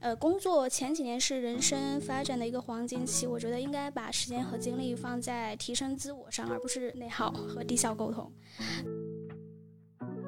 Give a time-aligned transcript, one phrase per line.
[0.00, 8.32] 呃，工作前几年是人生发展的一个黄金期，我觉得应该把时间和精力放在提升自我上，而不是内耗和低效沟通。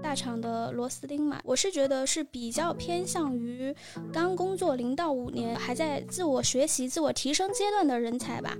[0.00, 3.74] 大厂的螺丝钉嘛，我是觉得是比较偏向于
[4.12, 8.56] 刚工作零到五年，还在自我学习、自我提升阶段的人才吧。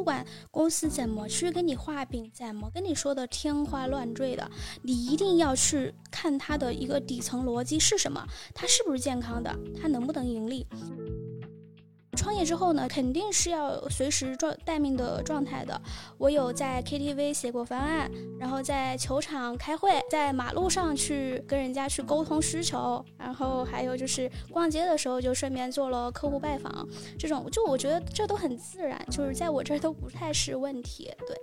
[0.00, 4.50] 不管公司怎么去跟你画饼，怎么跟你说的天花乱坠的，
[4.80, 10.66] 你一定要去看它的一个底层逻辑是什么，它是不是健康的，它能不能盈利。
[12.20, 15.80] 创业之后呢，肯定是要随时状待命的状态的。
[16.18, 26.86] 我有在 KTV 写过方案，然后在球场开会，在马路上去跟人家去沟通需求，然后还有就是逛街的时候就顺便做了客户拜访，
[27.18, 31.34] 这种就我觉得这都很自然，就是在我这儿都不太是问题，对。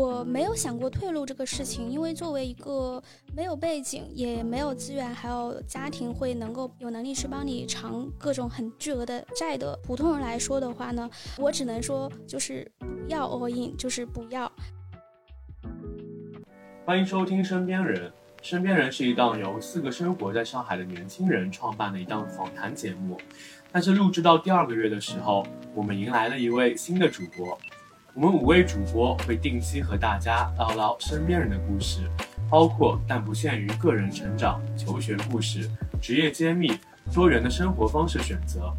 [0.00, 3.02] 我没有想过退路这个事情，因为作为一个
[3.36, 14.50] 没有背景、也没有资源，还有家庭会能够有能力去帮你偿各种很巨额的债的普通人来说的话呢，我只能说就是不要 all in，就是不要。
[16.86, 18.08] 欢迎收听《身边人》，
[18.40, 23.18] 《身边人》是一档由四个生活在上海的年轻人创办的一档访谈节目。
[23.70, 27.58] 但是录制到第二个月的时候，我们迎来了一位新的主播。
[28.14, 32.10] 我们五位主播会定期和大家唠唠身边人的故事，
[32.50, 35.70] 包括但不限于个人成长、求学故事、
[36.02, 36.72] 职业揭秘、
[37.14, 38.74] 多元的生活方式选择。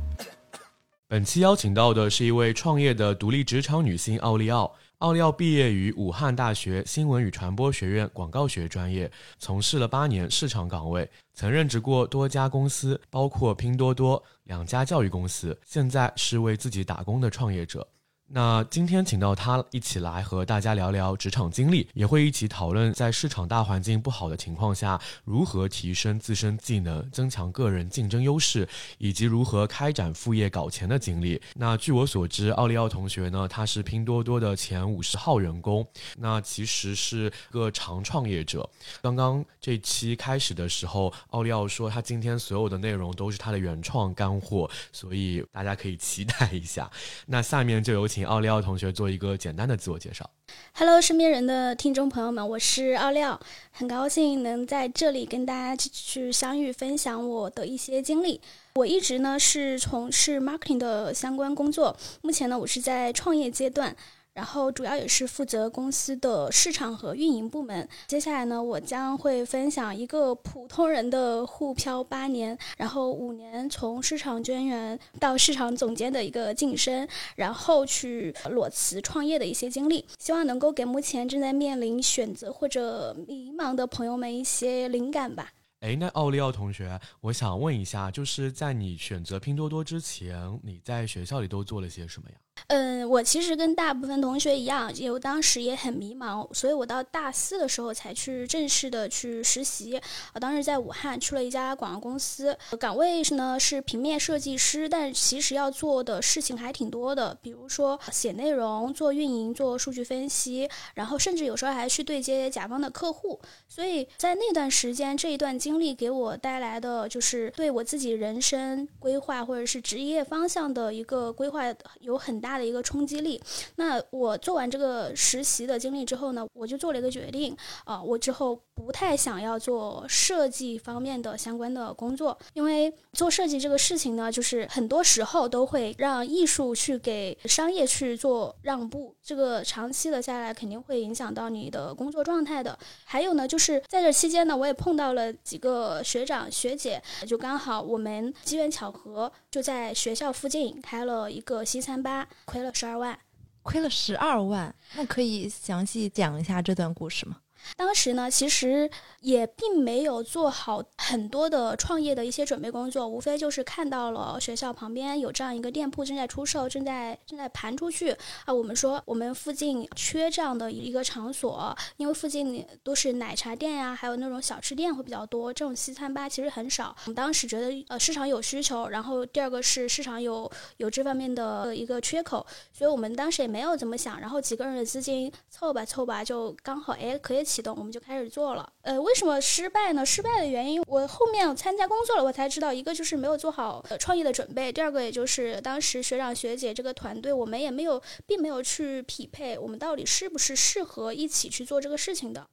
[1.08, 4.70] 本期邀请到的是一位创业的独立职场女性奥利奥。
[4.98, 9.09] 奥利奥毕业于武汉大学新闻与传播学院广告学专业，
[9.40, 17.88] 从事了八年市场岗位，曾任职过多家公司，包括拼多多两家教育公司，现在是为自己打工的创业者。
[18.34, 28.66] 那今天请到他一起来和大家聊聊职场经历，也会一起讨论在市场大环境不好的情况下，如何提升自身技能，增强个人竞争优势，
[29.00, 31.42] 以及如何开展副业搞钱的经历。
[31.56, 35.86] 那据我所知，奥利奥同学呢，他是拼多多的前五十号员工，
[36.18, 38.70] 那其实是个长创业者。
[39.02, 46.90] 刚刚这期开始的时候，奥利奥说他今天所有的内容都是他的原创干货，所以大家可以期待一下。
[47.25, 48.21] 那下面就有请。
[48.26, 50.30] 奥利奥同学做一个简单的自我介绍。
[50.74, 53.40] Hello，身边人的听众朋友们，我是奥利奥，
[53.72, 58.40] 很高兴能在这里跟大家去相遇，分享我的一些经历。
[58.76, 63.96] 我一直呢是从事 marketing 的相关工作，目前呢我是在创业阶段。
[64.34, 67.88] 然后主要也是负责公司的市场和运营部门。
[68.08, 85.52] 接下来呢，我将会分享一个普通人的沪漂八年，然后五年从市场专员到市场总监的一个晋升，然后去裸辞创业的一些经历，希望能够给目前正在面临选择或者迷茫的朋友们一些灵感吧。
[85.81, 92.36] 哎，那奥利奥同学，我想问一下，就是在你选择拼多多之前，你在学校里都做了些什么呀？
[92.67, 100.00] 嗯，我其实跟大部分同学一样，也当时也很迷茫，所以我到大四的时候才去正式的去实习。
[100.34, 113.40] 我当时在武汉去了一家广告公司，岗位是呢是平面设计师，但其实要做的事情还挺多的，比如说写内容、做运营、做数据分析，然后甚至有时候还去对接甲方的客户。
[113.67, 121.63] 所以在那段时间，这一段经历给我带来的就是对我自己人生规划或者是职业方向的一个规划
[122.00, 122.57] 有很大。
[122.62, 123.41] 的一个冲击力。
[123.78, 142.78] 那我做完这个实习的经历之后呢，我就做了一个决定啊，我之后不太想要做设计方面的相关的工作，因为做设计这个事情呢，就是很多时候都会让艺术去给商业去做让步，这个长期的下来肯定会影响到你的工作状态的。
[143.06, 152.28] 还有呢，就是在这期间呢，我也碰到了几个学长学姐，就刚好我们机缘巧合，就在学校附近开了一个西餐吧。
[152.46, 153.18] 亏了十二万，
[153.62, 157.38] 亏了十二万，那可以详细讲一下这段故事吗？
[157.77, 158.89] 当时呢，其实
[159.22, 168.16] 也并没有做好很多的创业的一些准备工作，无非就是看到了学校旁边有这样一个店铺正在出售，正在正在盘出去
[168.46, 168.53] 啊。
[168.53, 176.96] 我们说我们附近缺这样的一个场所，因为附近都是奶茶店呀，还有那种小吃店会比较多，这种西餐吧其实很少。
[177.05, 187.41] 我们当时觉得呃市场有需求，然后第二个是市场有有这方面的一个缺口，所以我们当时也没有怎么想，然后几个人的资金凑吧凑吧，就刚好哎可以。
[187.52, 188.72] 启动，我们就开始做了。
[188.82, 190.06] 呃，为什么失败呢？
[190.06, 202.48] 失败的原因，我后面参加工作了，我才知道，一个就是没有做好创业的准备，第二个也就是当时学长学姐这个团队，我们也没有，并没有去匹配，我们到底是不是适合一起去做这个事情的。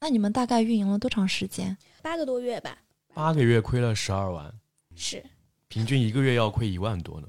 [0.00, 1.78] 那你们大概运营了多长时间？
[2.02, 2.78] 八个多月吧。
[3.14, 4.52] 八个月亏了十二万，
[4.96, 5.22] 是。
[5.68, 7.28] 平均一个月要亏一万多呢。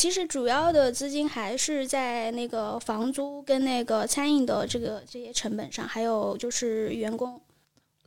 [0.00, 7.38] 其实主要的资金还是在那个房租跟那个餐饮的这个这些成本上，还有就是员工。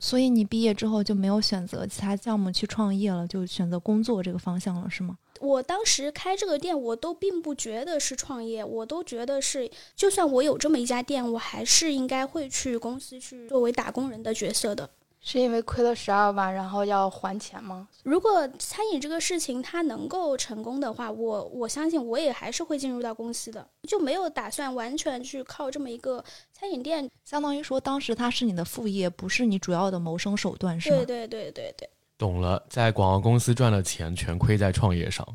[0.00, 5.16] 所以你毕业之后就没有选择其他项目去创业了，就选择工作这个方向了，是吗？
[5.38, 14.90] 我当时开这个店，我都并不觉得是创业，我都觉得是，就算我有这么一家店，我还是应该会去公司去作为打工人的角色的。
[15.26, 17.88] 是因为亏了十二万，然后要还钱吗？
[18.02, 26.22] 如果餐饮这个事情它能够成功的话，我我相信我也还是会进入到公司的，就没有打算完全去靠这么一个
[26.52, 27.10] 餐饮店。
[27.24, 30.96] 相当于说，当时它是你的副业，不是你主要的谋生手段，是吗？
[30.98, 31.88] 对对对对对。
[32.18, 35.26] 懂了，在广告公司赚了钱，全亏在创业上。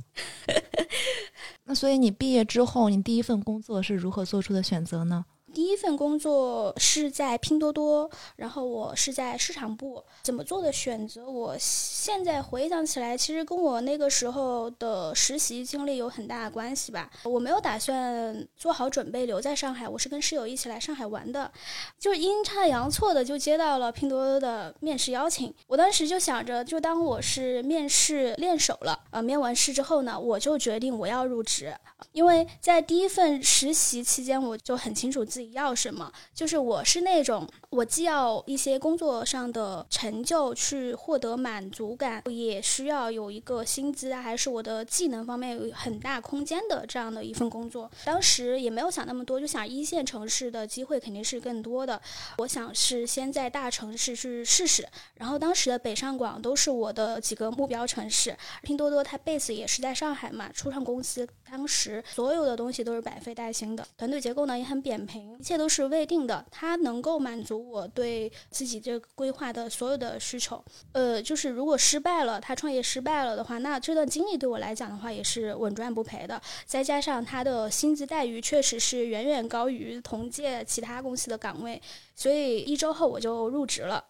[1.65, 5.25] 那所以你毕业之后，你第一份工作是如何做出的选择呢？
[5.53, 10.03] 第一份工作是在拼多多，然后我是在市场部。
[10.21, 11.27] 怎么做的选择？
[11.27, 17.09] 我现在回想起来，其实跟我那个时候的实习经历有很大的关系吧。
[17.23, 21.51] 我没有打算做好准备留在上海，我是跟室友一起来上海玩的，
[21.97, 25.51] 就阴差阳错的就接到了拼多多的面试邀请。
[25.65, 28.99] 我当时就想着，就当我是面试练手了。
[29.09, 31.75] 呃，面完试之后呢，我就决定我要入职，
[32.11, 35.38] 因为在第一份实习期间，我就很清楚自。
[35.39, 36.12] 自己要什么？
[36.36, 47.89] 就是我是那种，我既要一些工作上的成就去获得满足感，也需要有一个薪资啊，还是我的技能方面有很大空间的这样的一份工作。
[48.03, 52.01] 当时也没有想那么多，就想一线城市的机会肯定是更多的。
[52.39, 54.85] 我想是先在大城市去试试。
[55.13, 58.35] 然后当时的北上广都是我的几个目标城市。
[58.62, 65.28] 拼多多它 base 也是在上海嘛，初创公司当时所有的东西都是百废待兴的，团队结构呢也很扁平。
[65.37, 70.63] 一切都是未定的，他能够满足我对自己这规划的所有的需求。
[70.93, 76.41] 呃，就是如果失败了，他创业失败了的话，那这段经历对我来讲的话也是稳赚不赔的。
[76.65, 81.81] 再加上他的薪资待遇确实是远远高于同届其他公司的岗位，
[82.15, 84.03] 所以一周后我就入职了。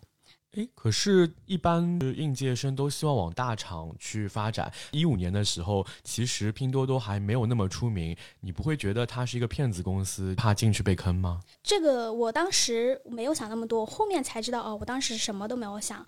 [0.58, 4.72] 哎，可是，一般应届生都希望往大厂去发展。
[4.92, 11.40] 一五年的时候，其实拼多多还没有那么出名，你不会觉得它是一个骗子公司，怕进去被坑吗？
[11.62, 16.04] 这个我当时没有想那么多，后面才知道哦，我当时什么都没有想，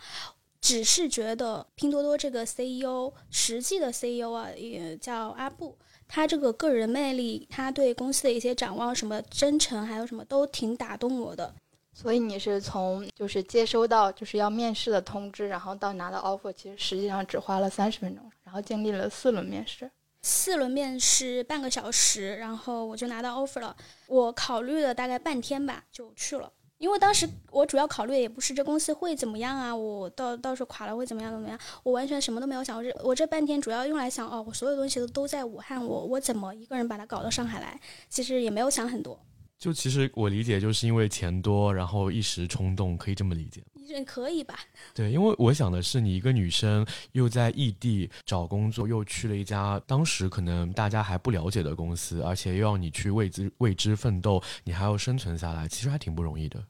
[0.59, 5.77] 只是觉得拼多多这个 CEO，实际的 CEO 啊，也叫阿布，
[6.07, 11.53] 他这个个人魅力，他对公司的一些展望，什么真诚，还有什么都挺打动我的。
[12.01, 19.91] 所以你是从就是接收到就是要面试的通知，然后到拿到 offer，其实实际上只花了三十分钟，然后经历了四轮面试，
[20.23, 23.75] 四轮面试半个小时，然后我就拿到 offer 了。
[24.07, 26.51] 我考虑了大概半天吧，就去了。
[26.79, 32.75] 因为当时我主要考虑的也不是这公司会怎么样啊，我到到时候垮了会怎么样怎么样，我完全什么都没有想。
[32.75, 37.79] 我这我这半天主要用来想，哦，我所有东西都都在武汉，我我怎么一个人把它搞到上海来？
[38.09, 39.19] 其实也没有想很多。
[39.61, 43.61] 就其实我理解，就是因为钱多，然后一时冲动，可以这么理解。
[43.75, 44.57] 你可以吧？
[44.91, 56.63] 对，因为我想的是，你一个女生又在异地找工作，又去了一家当时可能大家还不了解的公司，而且又要你去为之为之奋斗，你还要生存下来，其实还挺不容易的。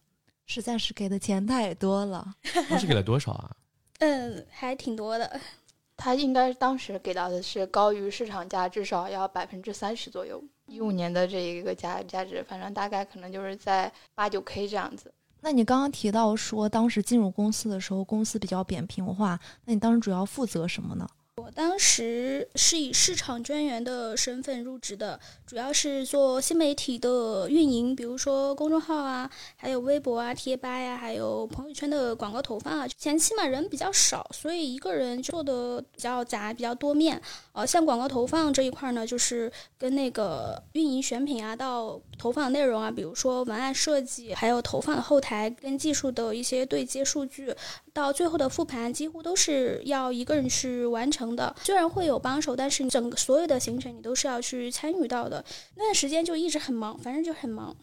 [0.48, 2.36] 实在是给的钱太多了。
[2.70, 3.56] 当时给了多少啊？
[4.00, 5.40] 嗯， 还挺多的。
[5.96, 10.44] 他应该当时给到的是高于市场价至少要百分之三十左右。
[10.72, 15.14] 一五年的这一个价价值，反正大概可能就是在八九 K 这样子。
[15.42, 21.06] 那你刚刚提到说，当时进入公司的时候，公司比较扁平化，那你当时主要负责什么呢？
[21.38, 32.88] 我当时是以市场专员的身份入职的，主要是做新媒体的运营，比如说公众号啊，还有微博啊、贴吧呀，还有朋友圈的广告投放啊。
[32.88, 37.20] 前期嘛人比较少，所以一个人做的比较杂、比较多面。
[37.54, 47.56] 呃，像广告投放这一块呢，就是跟那个运营选品啊，到投放内容啊，比如说文案设计，还有投放的后台跟技术的一些对接数据，
[47.94, 51.22] 到最后的复盘，几乎都是要一个人去完成。
[51.36, 55.46] 的虽然会有帮手，但是整个所有的行程你都是要去参与到的。
[55.76, 57.76] 那段时间就一直很忙，反正就很忙。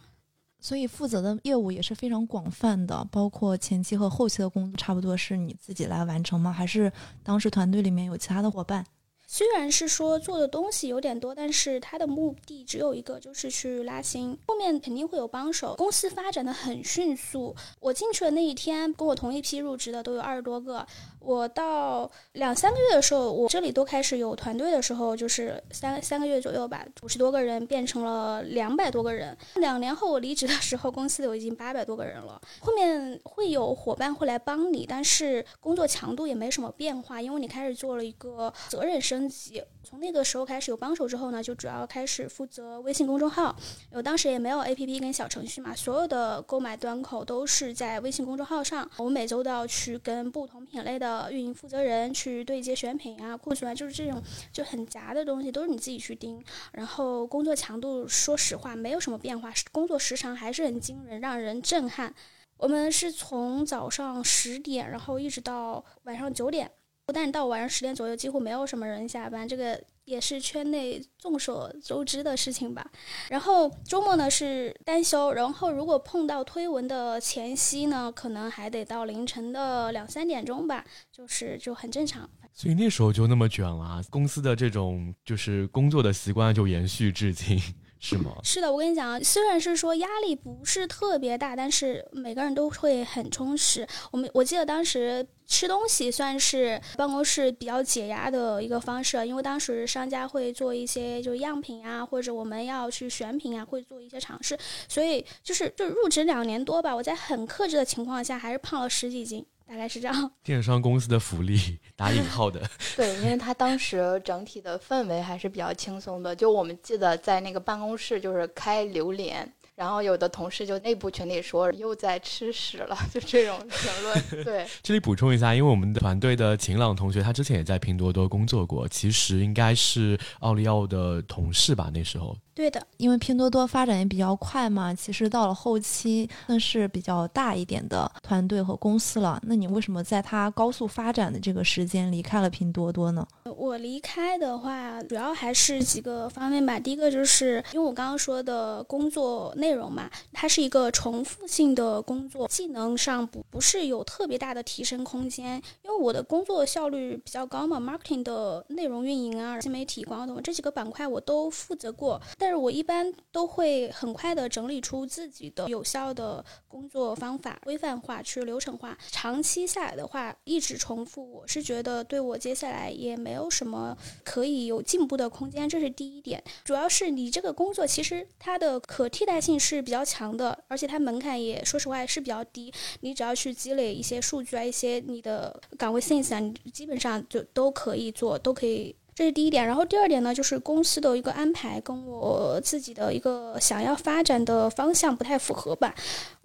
[0.60, 6.52] 所以负责的业务也是非常广泛的，包括前期和后期的工作，差不多是你自己来完成吗？
[6.52, 8.84] 还是当时团队里面有其他的伙伴？
[9.30, 14.34] 虽然是说做的东西有点多，但是他的目的只有一个，就是去拉新。
[14.46, 15.74] 后面肯定会有帮手。
[15.76, 20.86] 公司发展的很迅速，我进去的那一天，跟我同一批入职的都有二十多个。
[21.20, 29.36] 我到两三个月的时候，我这里都开始有团队的时候，就是三三个月左右吧，五十多个人变成了两百多个人。
[29.56, 32.40] 两年后我离职的时候，公司有已经八百多个人了。
[32.60, 39.62] 后面会有伙伴会来帮你，但是工作强度也没什么变化，因为你开始做了一个责任升级。
[39.88, 43.56] 从那个时候开始有帮手之后呢，就主要开始负责微信公众号。
[43.90, 48.86] 我当时也没有 APP 跟小程序嘛，所有的购买端口都是在微信公众号上。
[48.98, 56.44] 我每周都要去跟不同品类的运营负责人去对接选品啊、库存啊，就是这种就很杂的东西都是你自己去盯。
[56.72, 62.14] 然后工作强度，说实话没有什么变化，工作时长还是很惊人，让人震撼。
[62.58, 66.70] 我们是从早上十点，然后一直到晚上九点。
[67.08, 72.86] 不但到晚上十点左右，几乎没有什么人下班，这个也是圈内众所周知的事情吧。
[73.30, 82.28] 然后周末呢是单休，然后如果碰到推文的前夕呢，可能还得到凌晨的两三点钟吧，就是就很正常。
[82.52, 87.58] 所以那时候就那么卷了，公司的这种就是工作的习惯就延续至今。
[88.00, 88.36] 是吗？
[88.44, 93.86] 是的，我跟你讲，虽然是说压力不是特别大，但是每个人都会很充实。
[94.12, 104.56] 我们我记得当时吃东西算是办公室比较解压的一个方式，因为当时商家会做一些就样品啊，或者我们要去选品啊，会做一些尝试。
[104.88, 109.44] 所以就是就入职两年多吧，我在很克制的情况下，还是胖了十几斤。
[109.68, 112.66] 大概是这样， 电商公司的福利打引号的。
[112.96, 116.34] 对，因为他当时整体的氛围还是比较轻松的。
[116.34, 119.52] 就我们记得在那个办公室，就是开榴莲。
[119.78, 124.44] 然后有的同事就内部群里说又在吃屎了， 就这种评论。
[124.44, 131.92] 对， 这里补充一下，因为我们的团队的晴朗同学，他之前也在拼多多工作过，其实应该是奥利奥的同事吧？
[131.94, 139.40] 那时候，对的，因为拼多多发展也比较快嘛，其实到了后期算是比较大一点的团队和公司了。
[139.44, 143.24] 那你为什么在它高速发展的这个时间离开了拼多多呢？
[143.58, 146.78] 我离开的话，主要还是几个方面吧。
[146.78, 149.78] 第一个就是因为我刚刚说的工作内。
[149.78, 155.62] 容嘛，它是一个重复性的工作，技能上不不是有特别大的提升空间。
[155.82, 168.98] 因为我的工作效率比较高嘛，marketing 的内容运营啊、新媒体广告等这几个板块我都负责过，但是我一般都会很快的整理出自己的有效的工作方法，规范化去流程化。
[169.12, 176.42] 长期下来的话，一直重复，我是觉得对我接下来也没有什么可以有进步的空间，这是第一点。
[176.64, 179.58] 主要是你这个工作其实它的可替代性。
[179.60, 182.72] 是比较强的，而且它门槛也说实话是比较低。
[183.00, 188.94] 你只要去积累一些数据啊，一些你的岗位 sense 啊，你基本上就都可以做，都可以。
[189.14, 189.66] 这是第一点。
[189.66, 195.92] 然后第二点呢，就是公司的一个安排跟我自己的一个想要发展的方向不太符合吧。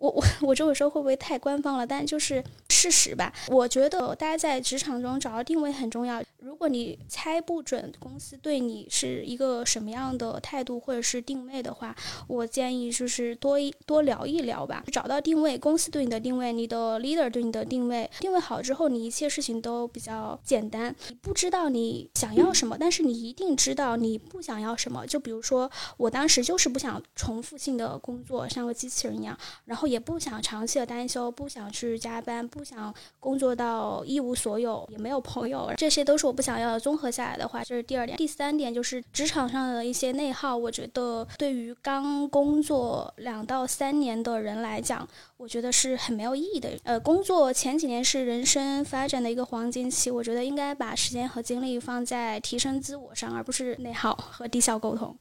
[0.03, 1.87] 我我我这么说会不会太官方了？
[1.87, 3.31] 但就是事实吧。
[3.47, 6.21] 我觉得大家在职场中找到定位很重要。
[6.39, 11.95] 如果你猜不准公司对你是一个什么样的态度或者是定位的话，
[12.27, 14.83] 我建议就是多一多聊一聊吧。
[14.91, 20.93] 找到定位，公司对你的定位，你的 leader 对你的定位，定位好之后，你一切事情都比较简单。
[21.07, 25.07] 你不知道你想要什么，但是你一定知道你不想要什么。
[25.07, 36.33] 就比如说，我当时就是不想重复性的工作，像个机器人一样，然后也不想长期的单休，不想去加班，不想工作到一无所有，也没有朋友，这些都是我。
[36.33, 38.17] 不想要的综合下来的话，这是第二点。
[38.17, 45.07] 第三点就是职场上的一些内耗，我觉得对于刚工作两到三年的人来讲，
[45.37, 46.71] 我觉得是很没有意义的。
[46.85, 55.15] 呃，工作前几年是人生发展的一个黄金期，我觉得应该把时间和精力放在提升自我上，而不是内耗和低效沟通。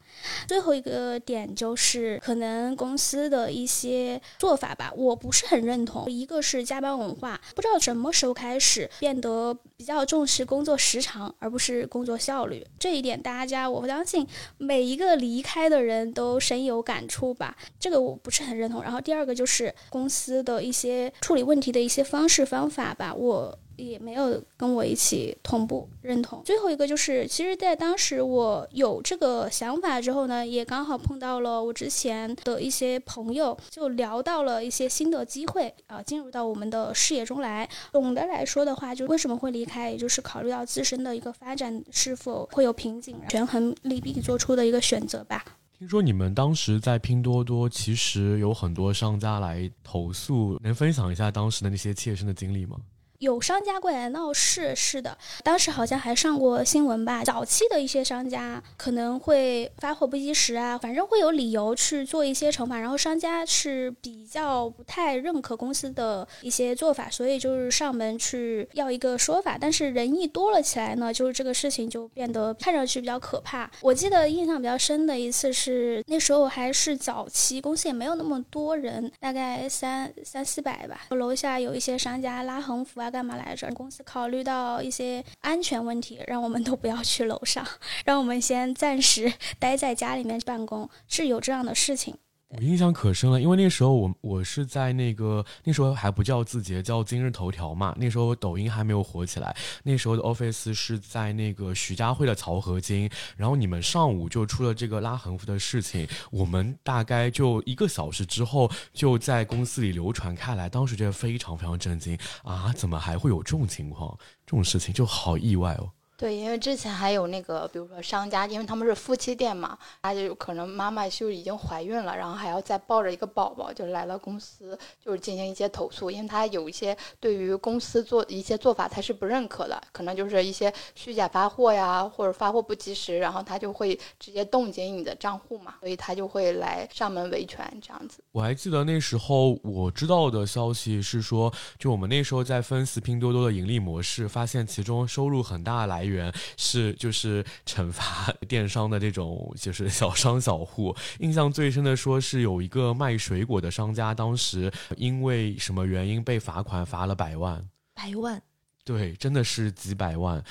[0.49, 6.11] 最后一个点就是可能公司的一些做法吧，我不是很认同。
[6.11, 11.03] 一个是加班文化，不知道什么时候开始变得比较重视工作时。
[11.03, 14.25] 长，而不是工作效率，这一点大家我相信
[14.57, 17.57] 每一个离开的人都深有感触吧。
[17.81, 18.81] 这个我不是很认同。
[18.81, 23.59] 然后第二个就是公司的一些处理问题的一些方式方法吧，我。
[23.77, 26.43] 也没有跟我一起同步认同。
[26.45, 37.69] 最后一个就是，其实，在当时我有这个想法之后呢，也刚好碰到了我之前的一些朋友，就聊到了一些新的机会啊，进入到我们的视野中来。
[37.93, 45.45] 总的来说的话，就为什么会离开，也就是考虑到自身的一个发展是否会有瓶颈，权衡利弊做出的一个选择吧。
[45.79, 52.77] 听说你们当时在拼多多，其实有很多商家来投诉，能分享一下当时的那些切身的经历吗？
[53.23, 57.23] 有商家过来闹事，是的，当时好像还上过新闻吧。
[57.23, 62.81] 早期的一些商家可能会发货不及时啊，反正会有理由去做一些惩罚。
[62.81, 69.57] 然后商家是比较不太认可公司的一些做法，所以就是上门去要一个说法。
[69.57, 73.71] 但是人一多了起来呢，就是这个事情就变得看上去比较可怕。
[73.83, 81.03] 我记得印象比较深的一次是那时候还是早期，公司也没有那么多人，大概三三四百吧。
[81.11, 83.12] 楼下有一些商家拉横幅啊。
[83.13, 83.71] 干嘛来着？
[83.75, 87.65] 公司考虑到一些安全问题，让我们都不要去楼上，
[88.05, 92.17] 让我们先暂时待在家里面办公，是有这样的事情。
[92.55, 97.95] 我印象可深了，因为那时候我我是在那个那时候还不叫字节，叫今日头条嘛。
[97.99, 103.11] 那时候抖音还没有火起来，那时候的 office 是在那个徐家汇的漕河泾。
[103.39, 112.71] 然后你们上午就出了这个拉横幅的事情，我们大概就一个小时之后就在公司里流传开来，当时觉得非常非常震惊啊！
[112.77, 114.15] 怎么还会有这种情况？
[114.45, 115.91] 这种事情就好意外哦。
[116.23, 138.23] 对，因为之前还有那个，比如说商家，因为他们是夫妻店嘛，他就可能妈妈就已经怀孕了，然后还要再抱着一个宝宝，就来了公司，就是进行一些投诉，因为他有一些对于公司做一些做法他是不认可的，可能就是一些虚假发货呀，或者发货不及时，然后他就会直接冻结你的账户嘛，所以他就会来上门维权这样子。
[138.31, 146.12] 我还记得那时候我知道的消息是说，就我们那时候在分析拼多多的盈利模式，发现其中收入很大来源。
[146.13, 158.41] 源是就是 惩罚电商的这种就是小商小户，印象最深的说是有一个卖水果的商家，当时因为什么原因被罚款罚了百万，百万，
[158.85, 160.43] 对，真的是几百万，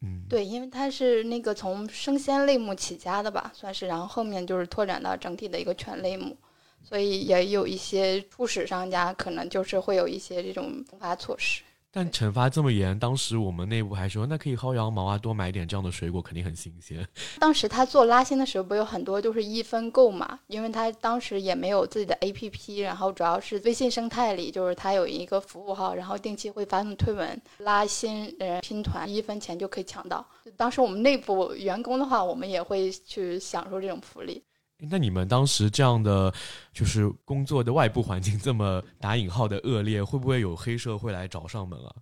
[0.00, 6.36] 嗯，对，因为他是那个从生鲜类目起家的吧，算是，然后后面就是拓展到整体的一个全类目，
[6.82, 11.62] 所以也有一些初始商家可能就是会有一些这种惩罚措施。
[11.90, 17.06] 但惩罚这么严，当时我们内部还说，那可以薅羊毛啊，多买点这样的水果，肯定很新鲜。
[17.40, 20.38] 当时他做拉新的时候，不有很多就是一分购嘛？
[20.48, 30.24] 因为他当时也没有自己的 APP，然后主要是微信生态里，就是他有一个服务号，然后定期会发送推文，拉新人拼团一分钱就可以抢到。
[30.56, 34.42] 当时我们内部员工的话，我们也会去享受这种福利。
[34.80, 36.32] 那你们当时这样的
[36.72, 41.92] 就是工作的外部环境这么打引号的恶劣，会不会有黑社会来找上门啊？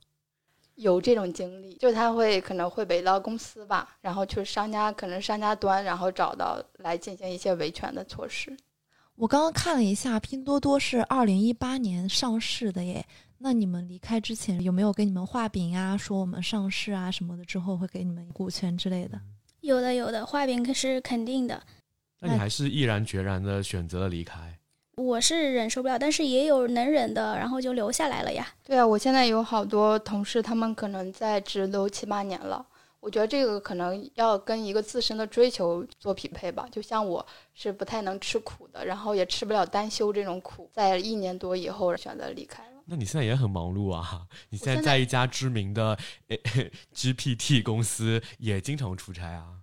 [0.75, 8.55] 有这种经历，就他会可能会围到公司吧，然后去商家，可能商家端，然后找到来进行一些维权的措施。
[9.15, 13.07] 我刚刚看了一下，拼多多是二零一八年上市的耶。
[13.39, 15.97] 那你们离开之前有没有给你们画饼啊？
[15.97, 19.19] 说我们上市啊什么的，之后会给你们股权之类的？
[19.63, 21.63] 有的，有的，画饼可是肯定的。
[22.21, 24.59] 那你还是毅然决然的选择了离开？
[24.97, 28.49] 我是忍受不了，但是也有能忍的，然后就留下来了呀。
[28.65, 32.67] 对啊，我现在有好多同事，他们可能在职都七八年了。
[32.99, 36.67] 我觉得这个可能要跟一个自身的追求做匹配吧。
[36.73, 37.25] 就像我
[37.55, 42.83] 是不太能吃苦的，然后也吃不了单休这种苦，在一年多以后选择离开了。
[42.87, 44.23] 那你现在也很忙碌啊？
[44.49, 45.97] 你现在在一家知名的
[46.95, 49.56] GPT 公司，也经常出差啊？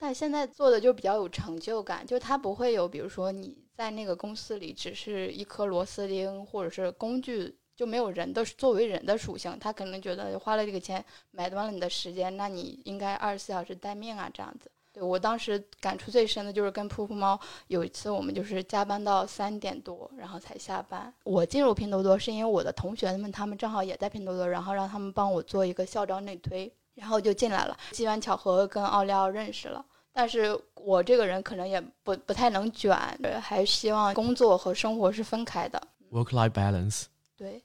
[0.00, 9.54] 但现在做的就比较有成就感，就它不会有，比如说你在那个公司里只是一颗螺丝钉或者是工具，就没有人的作为人的属性。
[9.60, 14.70] 他可能觉得花了这个钱买断了你的时间，那你应该二十四小时待命啊，这样子。
[14.92, 21.12] 对我当时感触最深的就是跟噗噗猫有一次，我们就是加班到三点多，然后才下班。
[21.24, 27.76] 我进入拼多多是因为我的同学们他们正好也在拼多多，然后让他们帮我做一个校招内推，然后就进来了。
[27.92, 29.84] 机缘巧合跟奥利奥认识了。
[30.12, 32.96] 但是我这个人可能也不不太能卷，
[33.40, 35.80] 还希望工作和生活是分开的。
[36.10, 37.04] Work-life balance。
[37.36, 37.62] 对。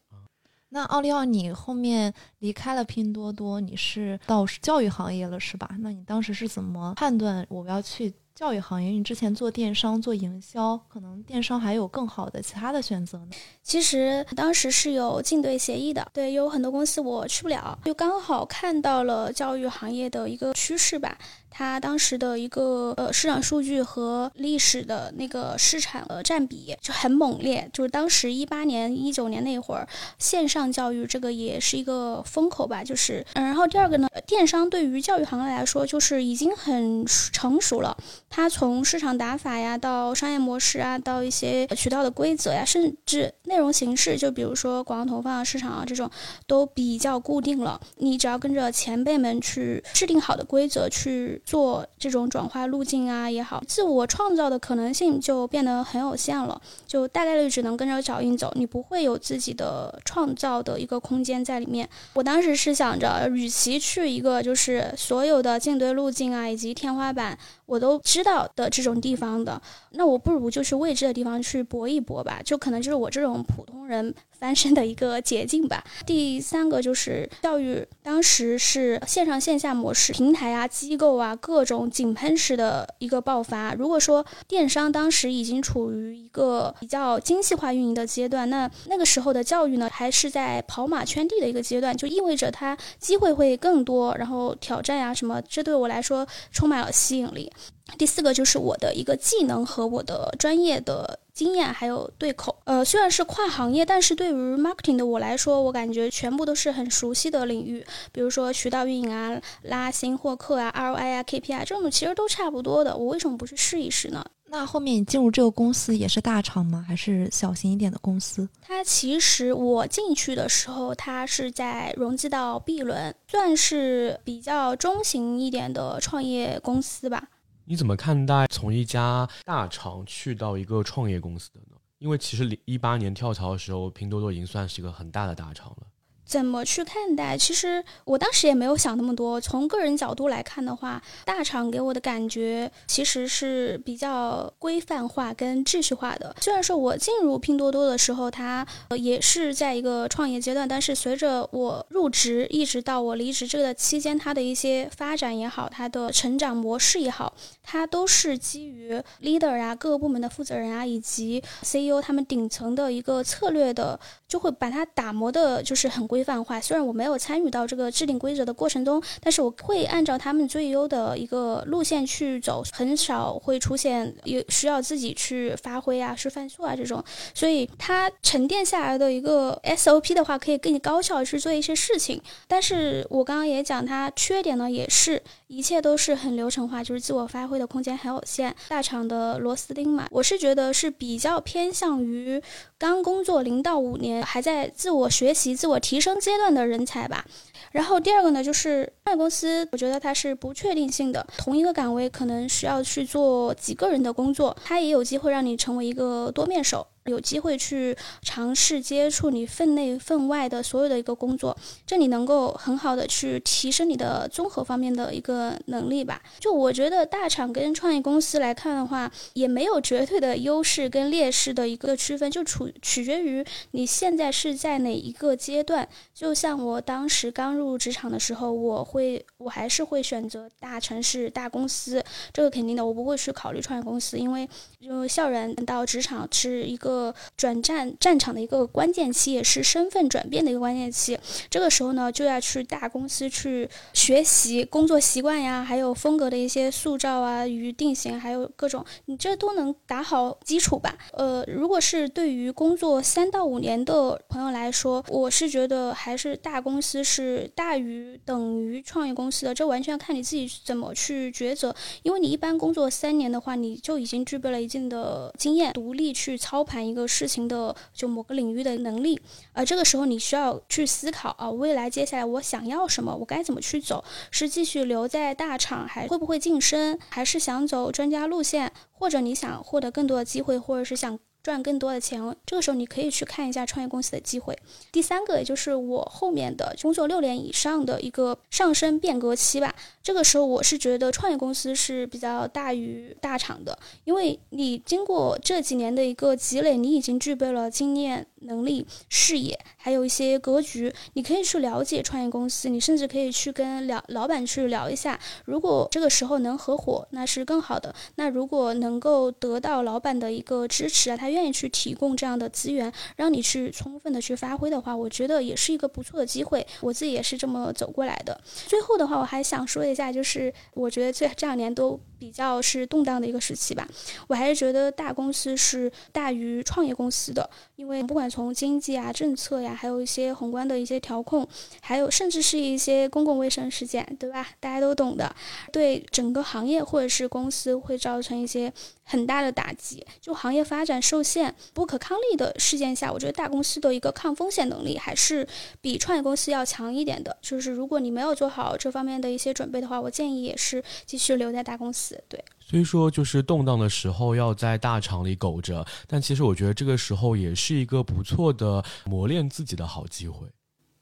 [0.70, 5.70] 那奥利奥，你后面离开了拼多多，你是到教育行业了，是吧？
[5.80, 8.14] 那你当时是怎么判断我要去？
[8.36, 13.30] 教育行业，你之前做电商做营销，可能电商还有更好的其他的选择呢。
[13.64, 21.18] 其实当时是有竞对协议的，对，有很多公司我去不了，就刚好看到了教育行业的一个趋势吧。
[21.58, 29.88] 它当时的一个呃市场数据和历史的那个市场呃占比就很猛烈，就是当时一八年一九年那会儿，
[30.20, 37.96] 线上教育这个也是一个风口吧，就是嗯，然后第二个呢，电商对于教育行业来说就是已经很成熟了。
[38.30, 46.12] 它从市场打法呀，到商业模式啊，到一些渠道的规则呀，甚至内容形式，就比如说广告投放市场啊这种，
[46.48, 47.80] 都比较固定了。
[48.00, 61.88] 你只要跟着前辈们去制定好的规则去做这种转化路径啊也好，自我创造的可能性就变得很有限了，就大概率只能跟着脚印走，你不会有自己的创造的一个空间在里面。
[62.14, 67.38] 我当时是想着，与其去一个就是所有的进队路径啊以及天花板。
[67.68, 69.60] 我都知道的这种地方的，
[69.96, 74.14] 那我不如就去未知的地方去搏一搏吧，就可能就是我这种普通人。
[74.38, 75.82] 翻身的一个捷径吧。
[76.06, 83.74] 第三个就是教育，当时是线上线下模式，平台啊、机构啊各种井喷式的一个爆发。
[83.76, 97.50] 如果说电商当时已经处于一个比较精细化运营的阶段，那那个时候的教育呢，还是在跑马圈地的一个阶段，就意味着它机会会更多，然后挑战呀什么，这对我来说充满了吸引力。
[97.98, 101.20] 第四个就是我的一个技能和我的专业的。
[101.36, 107.86] 经验还有对口，呃，虽然是跨行业，但是对于 marketing 的我来说，我感觉全部都是很熟悉的领域。
[108.14, 112.96] 比如说渠道运营啊、拉新获客啊、ROI 啊、KPI 这种，其实都差不多的。
[112.96, 114.26] 我为什么不去试一试呢？
[114.48, 116.86] 那后面你进入这个公司也是大厂吗？
[116.88, 118.48] 还是小型一点的公司？
[118.62, 127.28] 它其实我进去的时候，它是在融资到 B 轮，算是比较中型一点的创业公司吧。
[127.68, 131.76] 你怎么看待从一家大厂去到一个创业公司的呢？
[131.98, 135.88] 因为其实一八年跳槽的时候，拼多多已经算是一个很大的大厂了。
[136.26, 137.38] 怎么去看待？
[137.38, 139.40] 其实我当时也没有想那么多。
[139.40, 146.36] 从个人角度来看的话，大厂给我的感觉其实是比较规范化跟秩序化的。
[146.42, 148.66] 虽然说我进入拼多多的时候，它
[148.98, 166.06] 也是在一个创业阶段，但是随着我入职，一直到我离职这个期间，它的一些发展也好，它的成长模式也好，它都是基于 leader 啊、各个部门的负责人啊以及 CEO 他们顶层的一个策略的，就会把它打磨的，就是很。
[166.16, 177.04] 规范化，虽然我没有参与到这个制定规则的过程中，但是我会按照他们最优的一个路线去走，很少会出现有需要自己去发挥啊、是犯错啊这种。
[177.34, 182.22] 所以它沉淀下来的一个 SOP 的话，可以更高效去做一些事情。
[182.48, 188.56] 但是我刚刚也讲，它缺点呢，也是一切都是很流程化，就是自我发挥的空间很有限。
[188.70, 192.42] 大厂的螺丝钉嘛，我是觉得是比较偏向于
[192.78, 196.05] 刚工作零到五年，还在自我学习、自我提升。
[196.06, 197.26] 生阶段的人才吧，
[197.72, 206.86] 然后第二个呢，就是创业公司，我觉得它是不确定性的，同一个岗位可能需要去做几个人的工作，它也有机会让你成为一个多面手。
[207.06, 216.20] 有机会去尝试接触你分内分外的所有的一个工作，这你能够很好的去提升你的综合方面的一个能力吧。
[216.40, 225.88] 就我觉得大厂跟创业公司来看的话，也没有绝对的优势跟劣势的一个区分，就处取决于你现在是在哪一个阶段。
[226.12, 234.50] 就像我当时刚入职场的时候，我会我还是会选择大城市大公司，这个肯定的，我不会去考虑创业公司，因为
[234.82, 236.95] 就校园到职场是一个。
[236.96, 241.18] 个转战战场的一个关键期，也是身份转变的一个关键期。
[241.50, 250.98] 这个时候呢，就要去大公司去学习工作习惯呀，还有风格的一些塑造啊与定型，还有各种，你这都能打好基础吧？
[251.12, 261.76] 呃，如果是对于工作三到五年的朋友来说，我是觉得还是大公司是大于等于创业公司的，这完全要看你自己怎么去抉择。
[262.04, 266.85] 因为你一般工作三年的话，你就已经具备了一定的经验，独立去操盘。
[266.86, 269.20] 一个事情的就某个领域的能力，
[269.54, 274.04] 而这个时候你需要去思考啊，未来接下来我想要什么，我该怎么去走？
[274.32, 277.00] 是继续留在大厂，还会不会晋升？
[277.10, 278.72] 还是想走专家路线？
[278.92, 281.20] 或者你想获得更多的机会，或者是想？
[281.46, 284.58] 赚更多的钱，这个时候你可以去看一下创业公司的机会。
[284.92, 289.76] 第三个，也就是我后面的工作六年以上的一个上升变革期吧。
[290.02, 298.26] 这个时候，我是觉得创业公司是比较大于大厂的，因为你经过这几年的一个积累，你已经具备了经验。
[298.46, 305.20] 能力、视野，还有一些格局，你可以去了解创业公司，你甚至可以去跟聊老板去聊一下。
[305.46, 307.94] 如果这个时候能合伙，那是更好的。
[308.16, 316.66] 那如果能够得到老板的一个支持啊，他愿意去提供这样的资源，让你去充分的去发挥的话，我觉得也是一个不错的机会。
[316.82, 318.40] 我自己也是这么走过来的。
[318.68, 322.00] 最后的话，我还想说一下，就是我觉得这这两年都。
[322.18, 323.88] 比较是动荡的一个时期吧，
[324.28, 331.48] 我还是觉得大公司是大于创业公司的，因为不管从经济啊、政策呀，还有一些宏观的一些调控，
[331.82, 334.50] 还有甚至是一些公共卫生事件，对吧？
[334.60, 335.34] 大家都懂的，
[335.72, 340.06] 对整个行业或者是公司会造成一些很大的打击。
[340.20, 345.48] 就行业发展受限、不可抗力的事件下，我觉得大公司的一个抗风险能力还是
[345.80, 347.38] 比创业公司要强一点的。
[347.42, 352.22] 就是如果你没有做好这方面的一些准备的话，我建议也是继续留在大公司。
[352.28, 352.44] 对。
[352.68, 360.48] 所以说，就是动荡的时候要在大厂里苟着，但其实我觉得这个时候也是一个不错的磨练自己的好机会。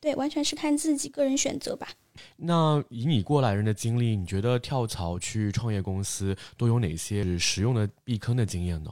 [0.02, 1.88] 对，完全是看自己个人选择吧。
[2.36, 8.92] 那以你过来人的经历，你觉得跳槽去创业公司都有哪些实用的避坑的经验呢？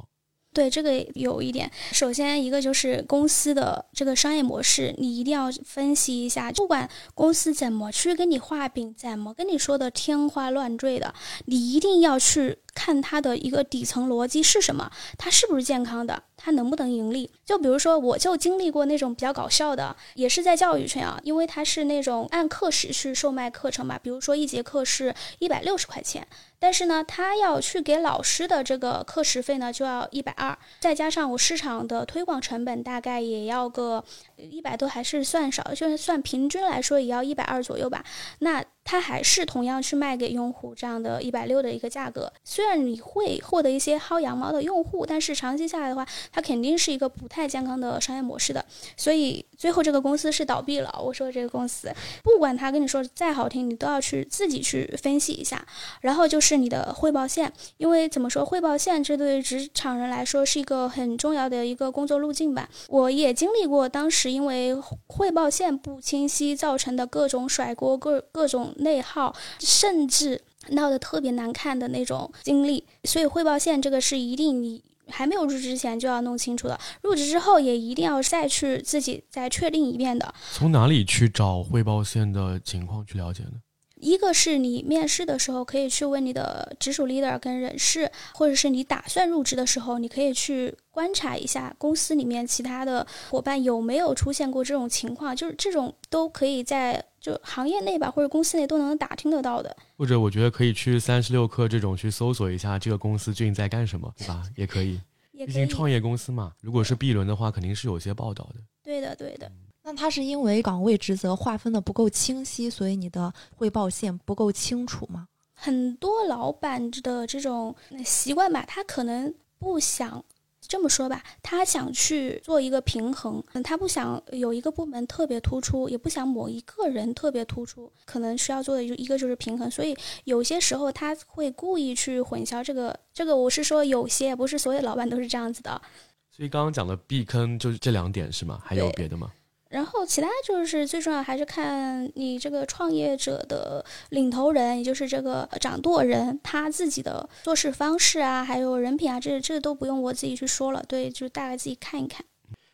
[0.54, 6.52] 对这个有一点，首先一个就是公司的这个商业模式，你一定要分析一下。
[6.52, 11.14] 不管公司怎么去跟你画饼，怎么跟你说的天花乱坠的，
[11.46, 17.30] 你一定要去看它的一个底层逻辑是什么，它是不是健康的，它能不能盈利。
[17.46, 26.28] 就比如说，我就经历过那种比较搞笑的，也是在教育圈啊，因为它是那种按课时去售卖课程嘛，比如说一节课是一百六十块钱。
[26.58, 34.04] 但是呢，他要去给老师的这个课时费呢，就要一百二，再加上我市场的推广成本，大概也要个
[34.38, 38.04] 一百多，还是算少，就是算平均来说，也要一百二左右吧。
[38.40, 38.64] 那。
[38.84, 48.66] 它还是同样去卖给用户这样的一百六的一个价格，虽然你会获得一些薅羊毛的用户，但是长期下来的话，它肯定是一个不太健康的商业模式的。
[48.98, 50.94] 所以最后这个公司是倒闭了。
[51.02, 55.66] 我说这个公司，不管他跟你说再好听，你都要去自己去分析一下。
[56.02, 62.68] 然后就是你的汇报线，因为怎么说汇报线，这对职场人来说是一个很重要的一个工作路径吧。
[62.90, 64.76] 我也经历过当时因为
[65.08, 68.71] 汇报线不清晰造成的各种甩锅，各各种。
[68.78, 80.34] 内耗，甚至闹得特别难看的那种经历，所以汇报线这个是一定你还没有入职之前就要弄清楚的，入职之后也一定要再去自己再确定一遍的。
[80.54, 83.52] 从哪里去找汇报线的情况去了解呢？
[83.96, 99.74] 一个是你面试的时候可以去问你的直属 leader 跟人事，或者是你打算入职的时候，你可以去观察一下公司里面其他的伙伴有没有出现过这种情况，就是这种都可以在就行业内吧，或者公司内都能打听得到的。
[99.98, 104.44] 或者我觉得可以去三十六氪这种去搜索一下这个公司最近在干什么，对吧？
[104.56, 105.00] 也可以，
[105.46, 108.56] 毕竟创业公司嘛，如果是 B 轮的话，肯定是有些报道的。
[108.84, 109.50] 对的，对的。
[109.84, 115.28] 那他是因为岗位职责划分的不够清晰，所以你的汇报线不够清楚吗？
[115.54, 120.24] 很多老板的这种习惯吧，他可能不想
[120.68, 132.98] 这么说吧，他想去做一个平衡，他不想有一个部门特别突出，也不想某一个人特别突出，可能需要做的就一个就是平衡，所以有些时候他会故意去混淆这个。
[133.14, 135.82] 这个我是说有些，不是所有老板都是这样子的。
[136.30, 138.62] 所以刚刚讲的避坑就是这两点是吗？
[138.64, 139.30] 还有别的吗？
[139.72, 152.26] 然后其他就是最重要还是看你这个创业者的领头人，也就是这个掌舵人他自己的做事方式啊，还有人品啊，这这都不用我自己去说了，对，就大概自己看一看。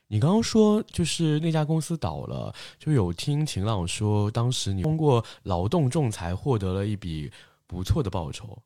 [0.07, 7.31] 你刚刚说就是那家公司倒了，就有听秦朗说，当时你通过劳动仲裁获得了一笔
[7.67, 8.57] 不错的报酬。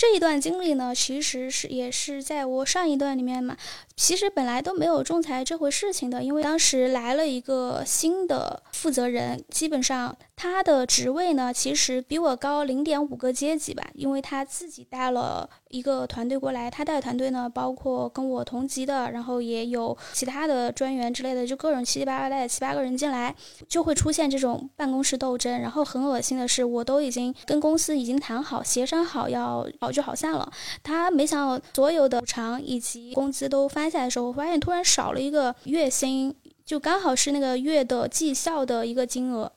[0.00, 3.54] 这一段经历呢，其实是也是在我上一段里面嘛。
[3.94, 23.36] 其实本来都没有仲裁这回事情的，因为当时来了一个新的负责人，基本上他的职位呢，其实比我高零点五个阶级吧，因为他自己带了一个团队过来，他带的团队呢，包括跟我同级的，然后也有其他的专员之类的，就各种七七八八带七八个人进来，
[23.68, 25.60] 就会出现这种办公室斗争。
[25.60, 30.50] 然后很恶心的是，我都已经跟公司已经谈好、协商好要好聚好散了，
[30.82, 33.90] 他没想到所有的补偿以及工资都翻。
[33.90, 39.52] 下来的时候，我发现突然少了一个月薪，就刚好是那个月的绩效的一个金额。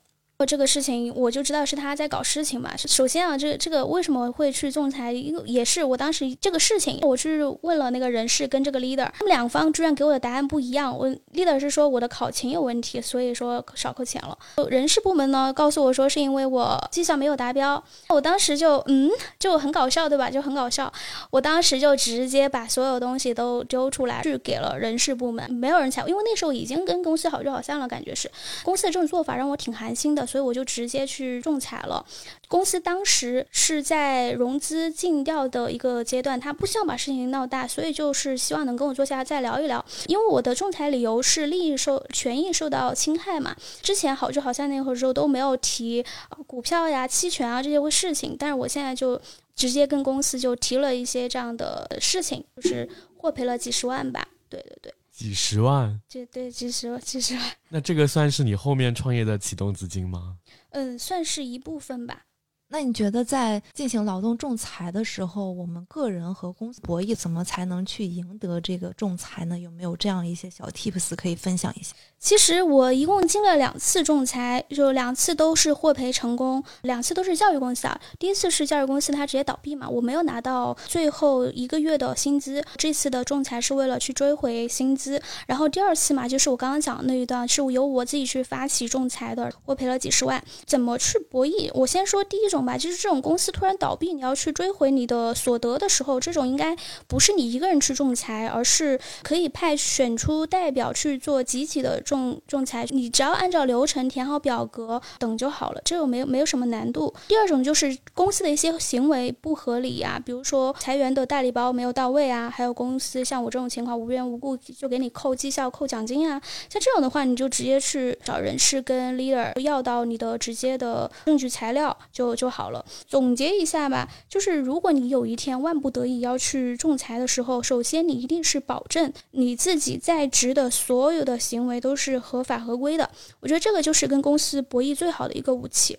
[0.46, 2.76] 这个事情我就知道是他在搞事情嘛。
[2.78, 5.12] 首先啊，这这个为什么会去仲裁？
[5.12, 10.98] 因为也是我当时这个事情，我去问了那个人事跟这个 leader，他们两方居然给我的答案不一样。
[10.98, 14.38] 我 leader 是说我的考勤有问题，所以说少扣钱了。
[14.70, 17.84] 人事部门呢告诉我说是因为我绩效没有达标。
[18.10, 20.30] 我当时就嗯，就很搞笑对吧？
[20.30, 20.92] 就很搞笑。
[21.30, 28.30] 我当时就直接把所有东西都丢出来去给了人事部门，没有人睬，因为那时候已经跟公司好聚好散了，感觉是
[28.64, 30.26] 公司的这种做法让我挺寒心的。
[30.34, 32.04] 所以我就直接去仲裁了。
[32.48, 39.86] 公司当时是在融资尽调的一个阶段，他不希望把事情闹大，所以就是希望能跟我坐下再聊一聊。
[40.08, 43.56] 因为我的仲裁理由是利益受权益受到侵害嘛。
[43.84, 46.04] 之前好聚好散那会儿时候都没有提
[46.48, 49.22] 股票呀、期权啊这些事情，但是我现在就
[49.56, 54.28] 直接跟公司就提了一些这样的事情，就是获赔了几十万吧。
[54.50, 54.92] 对对对。
[55.24, 60.38] 几十万，这对几十万几十万，那这个算是你后面创业的启动资金吗？
[60.72, 62.26] 嗯，算是一部分吧。
[62.74, 69.60] 那你觉得在进行劳动仲裁的时候，我们个人和公司博弈，怎么才能去赢得这个仲裁呢？
[69.60, 71.94] 有没有这样一些小 tips 可以分享一下？
[72.18, 78.02] 其实我一共经历了两次仲裁，就两次都是获赔成功，两次都是教育公司啊。
[78.18, 82.64] 第一次是教育公司，它直接倒闭嘛，我没有拿到最后一个月的薪资。
[82.78, 85.22] 这次的仲裁是为了去追回薪资。
[85.46, 90.44] 然后第二次嘛，就是我刚刚讲的那一段，是由我自己去发起仲裁的，获赔了几十万。
[90.66, 91.70] 怎么去博弈？
[91.76, 96.76] 我先说第一种吧，就是这种公司突然倒闭，你要去追回你的所得的时候，这种应该
[97.08, 107.14] 不是你一个人去仲裁，而是可以派选出代表去做集体的仲仲裁，你只要按照流程填好表格等就好了，这个没有没有什么难度。
[107.28, 122.86] 第二种就是公司的一些行为不合理呀，比如说裁员的大礼包没有到位啊，还有公司像我这种情况无缘无故就给你扣绩效、扣奖金啊，像这种的话，你就直接去找人事跟 leader 要到你的直接的证据材料就就好了。
[123.08, 133.10] 总结一下吧，就是如果你有一天万不得已要去仲裁的时候，首先你一定是保证你自己在职的所有的行为都是合法合规的。
[133.40, 135.98] 我觉得这个就是跟公司博弈最好的一个武器。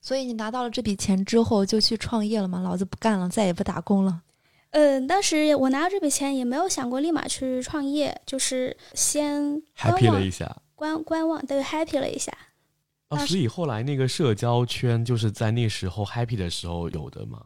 [0.00, 2.60] 所以你拿到了这笔钱之后就去创业了吗？
[2.60, 4.22] 老子不干了，再也不打工了。
[4.70, 12.32] 嗯，当时我拿到这笔钱也没有想过立马去创业，就是先 happy 了一下，观观望，对，happy 了一下。
[13.08, 17.44] 啊，所以后来那个社交圈就是在那时候 happy 的时候有的吗？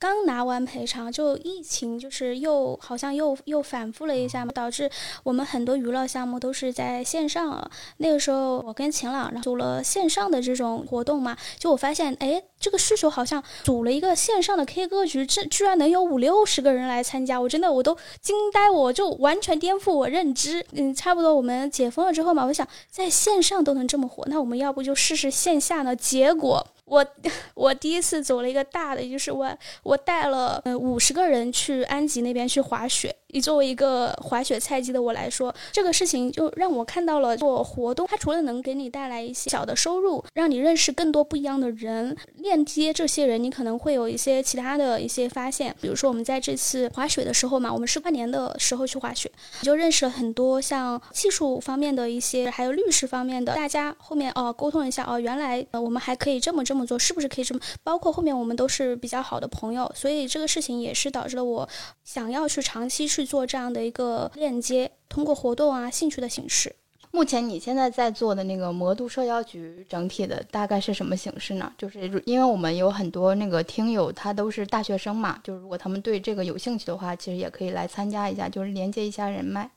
[0.00, 4.90] 刚拿完赔偿，就疫情就是又好像又又反复了一下嘛，导致
[5.22, 7.70] 我们很多娱乐项目都是在线上。
[7.98, 20.64] 那个时候我跟秦朗组了线上的这种活动嘛，就我发现，哎，这个需求好像组了一个线上的 K 歌局，这居然能有五六十个人来参加，我真的我都惊呆，我就完全颠覆我认知。
[20.72, 25.94] 嗯，差不多我们解封了之后嘛，我想在线上都能这么火，那我们要不就试试线下呢？
[25.94, 26.66] 结果。
[26.90, 27.06] 我
[27.54, 33.14] 我第一次走了一个大的，就是我我带了呃五十个人去安吉那边去滑雪。
[33.32, 45.74] 以作为一个滑雪菜鸡的我来说，这个事情就让我看到了做活动，它除了能给你带来一些小的收入，让你认识更多不一样的人，链接这些人，你可能会有一些其他的一些发现。
[45.80, 49.30] 比如说我们在这次滑雪的时候嘛，我们是跨年的时候去滑雪，
[49.62, 57.60] 就认识了很多像技术方面的一些，还有律师方面的，大家后面哦沟通一下哦，原来呃我们还可以这么这么做，是不是可以这么？
[57.82, 61.68] 包括后面我们都是比较好的朋友，所以这个事情也是导致了我
[62.04, 66.74] 想要去长期去做这样的一个链接，通过活动啊、兴趣的形式。
[67.12, 71.72] 目前你现在在做的那个魔都社交局，整体的大概是什么形式呢？
[71.76, 79.68] 就是因为我们有很多那个听友，他都是大学生嘛，就是如果他们对这个有兴趣的话，其实也可以来参加一下，就是连接一下人脉。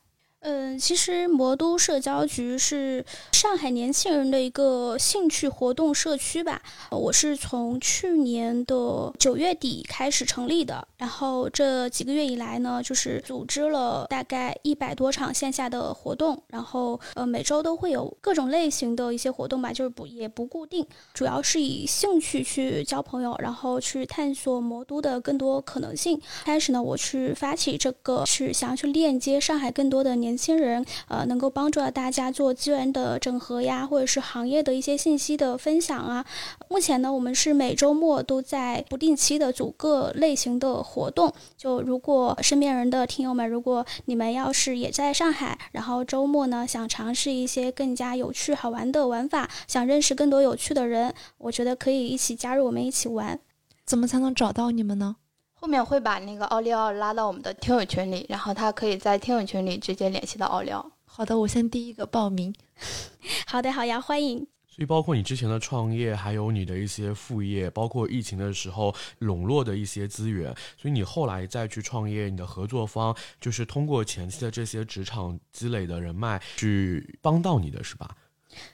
[0.45, 6.61] 嗯，其实魔都社交局是上海年轻人的一个兴趣活动社区吧。
[6.91, 26.19] 我是从去年的九月底开始成立的，然后这几个月以来呢，就是组织了大概一百多场线下的活动，然后呃每周都会有各种类型的一些活动吧，就是不也不固定，主要是以兴趣去交朋友，然后去探索魔都的更多可能性。
[26.43, 30.32] 开始呢，我去发起这个，是想要去链接上海更多的年。
[30.33, 36.25] 年轻人，呃，能够帮助到大家做资源的整合呀，或者是行业的一些信息的分享啊。
[36.67, 41.31] 目前呢，我们是每周末都在不定期的组各类型的活动。
[41.55, 53.39] 就如果身边人的听友们，如果你们要是也在上海，然后周末呢想尝试一些更加有趣好玩的玩法，想认识更多有趣的人，我觉得可以一起加入我们一起玩。
[53.85, 55.17] 怎么才能找到你们呢？
[55.63, 60.91] 后面会把那个奥利奥拉到我们的听友群里，然后他可以在听友群里直接联系到奥利奥。
[61.05, 62.53] 好的，我先第一个报名。
[63.47, 64.45] 好的，好呀，欢迎。
[64.67, 78.17] 所以包括你之前的创业，还有你的一些副业，包括疫情的时候笼络的一些资源，所以你后来再去创业，你的合作方就是通过前期的这些职场积累的人脉去帮到你的是吧？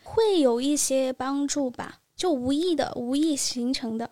[0.02, 4.10] 会有一些帮助吧，就无意的、无意形成的。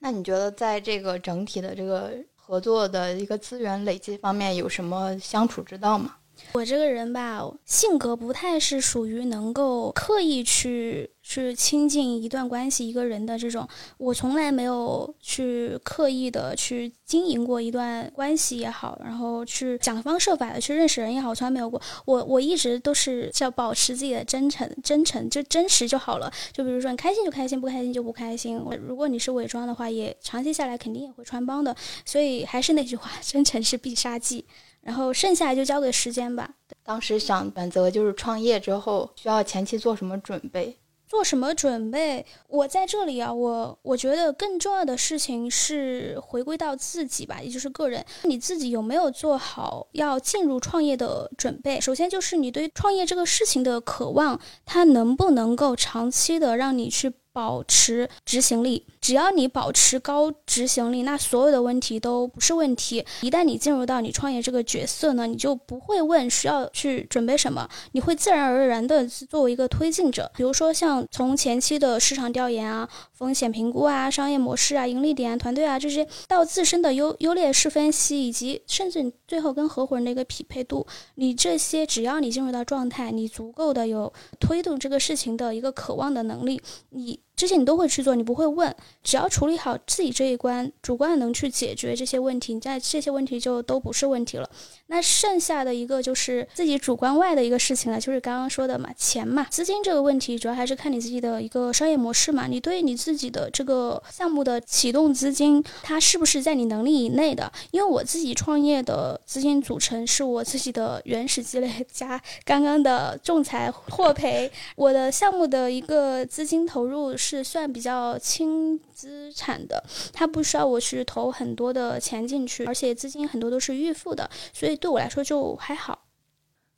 [0.00, 6.16] 那你觉得在这个整体的这个合作的一个资源累积方面有什么相处之道吗？
[6.52, 11.10] 我这个人吧，性格不太是属于能够刻意去。
[11.22, 21.80] 去亲近一段关系、一个人的这种，我从来没有去刻意的去经营过一段关系也好，然后去想方设法的去认识人也好，从来没有过。
[22.04, 26.32] 我我一直都是叫保持自己的真诚，真诚就真实就好了。
[26.52, 28.60] 就比如说你开心就开心，不开心就不开心。
[28.80, 31.76] 如果你是伪装的话，也长期下来肯定也会穿帮的。
[32.04, 34.44] 所以还是那句话， 真诚是必杀技。
[34.82, 36.50] 然后剩下就交给时间吧。
[36.82, 40.76] 当时想选择就是创业之后，需要前期做什么准备？
[41.06, 42.24] 做什么准备？
[42.46, 51.80] 我在这里啊，我我觉得更重要的事情是回归到自己吧，也就是个人，你自己有没有做好要进入创业的准备？
[51.80, 57.12] 首先就是你对创业这个事情的渴望，它能不能够长期的让你去。
[57.40, 63.02] 保持执行力，只要你保持高执行力，那所有的问题都不是问题。
[63.22, 70.30] 一旦你进入到你创业这个角色呢，你就不会问需要去准备什么，你会自然而然的作为一个推进者。
[70.36, 86.60] 比如说像从前期的市场调研啊、风险评估啊、商业模式啊、盈利点、团队啊这些，到自身的优优劣势分析，以及甚至最后跟合伙人的一个匹配度，你这些只要你进入到状态，你足够的有推动这个事情的一个渴望的能力，
[86.90, 87.18] 你。
[87.40, 94.46] 这些你都会去做，你不会问，只要处理好自己这一关，主观能去解决这些问题，你在这些问题就都不是问题了。
[94.88, 107.50] 那剩下的一个就是自己主观外的一个事情了，就是刚刚说的嘛，钱嘛，资金这个问题主要还是看你自己的一个商业模式嘛，你对你自己的这个项目的启动资金，它是不是在你能力以内的？
[107.70, 117.16] 因为我自己创业的资金组成是我自己的原始积累 加刚刚的仲裁获赔，我的项目的一个资金投入。
[117.30, 126.06] 是算比较轻资产的，它不需要我去投很多的钱进去，而且资金很多都是预付的，所以对我来说就还好。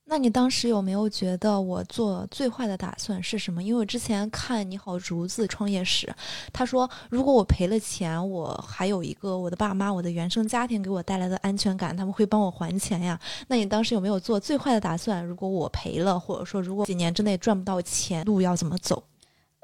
[0.05, 3.63] 那你当时有没有觉得我做最坏的打算是什么？
[3.63, 6.13] 因为我之前看你好竹子创业史，
[6.53, 13.19] 他说如果我赔了钱，我还有一个我的爸妈，我的原生家庭给我带来的安全感，他们会帮我还钱呀。
[13.49, 15.25] 那你当时有没有做最坏的打算？
[15.25, 19.03] 如果我赔了，或者说如果几年之内赚不到钱，路要怎么走？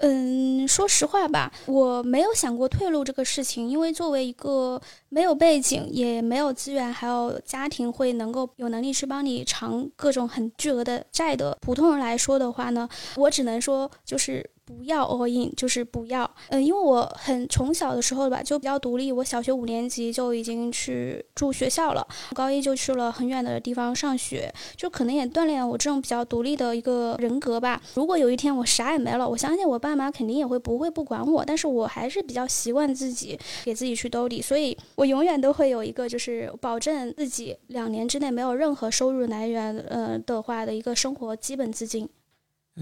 [0.01, 14.49] 嗯，说实话吧，我没有想过退路这个事情，因为作为一个没有背景、也没有资源，还有家庭会能够有能力去帮你偿各种很巨额的债的普通人来说的话呢，我只能说就是。
[14.69, 16.31] 不要 all in，就是不要。
[16.51, 19.11] 嗯，因为我很从小的时候吧，就比较独立。
[19.11, 27.81] 我小学五年级就已经去住学校了，高一就去了很远的地方上学，就可能也锻炼了我这种比较独立的一个人格吧。
[27.95, 42.07] 如果有一天我啥也没了，我相信我爸妈肯定也会不会不管我，但是我还是比较习惯自己给自己去兜底，所以我永远都会有一个就是保证自己两年之内没有任何收入来源，呃的话的一个生活基本资金。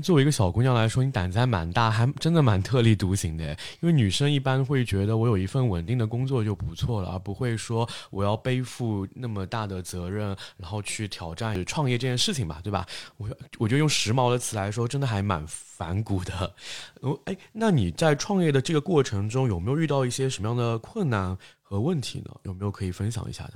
[0.03, 3.45] 作为一个小姑娘来说，你胆子还蛮大，还真的蛮特立独行的。
[3.81, 12.87] 因为女生一般会觉得我有一份稳定的工作就不错了，而不会说我要背负那么大的责任，然后去挑战创业这件事情吧，对吧？
[13.17, 13.29] 我
[13.59, 16.55] 我觉得用时髦的词来说，真的还蛮反骨的。
[17.01, 22.31] 哦，哎，那你在创业的这个过程中，有没有遇到一些什么样的困难和问题呢？
[22.45, 23.55] 有没有可以分享一下的？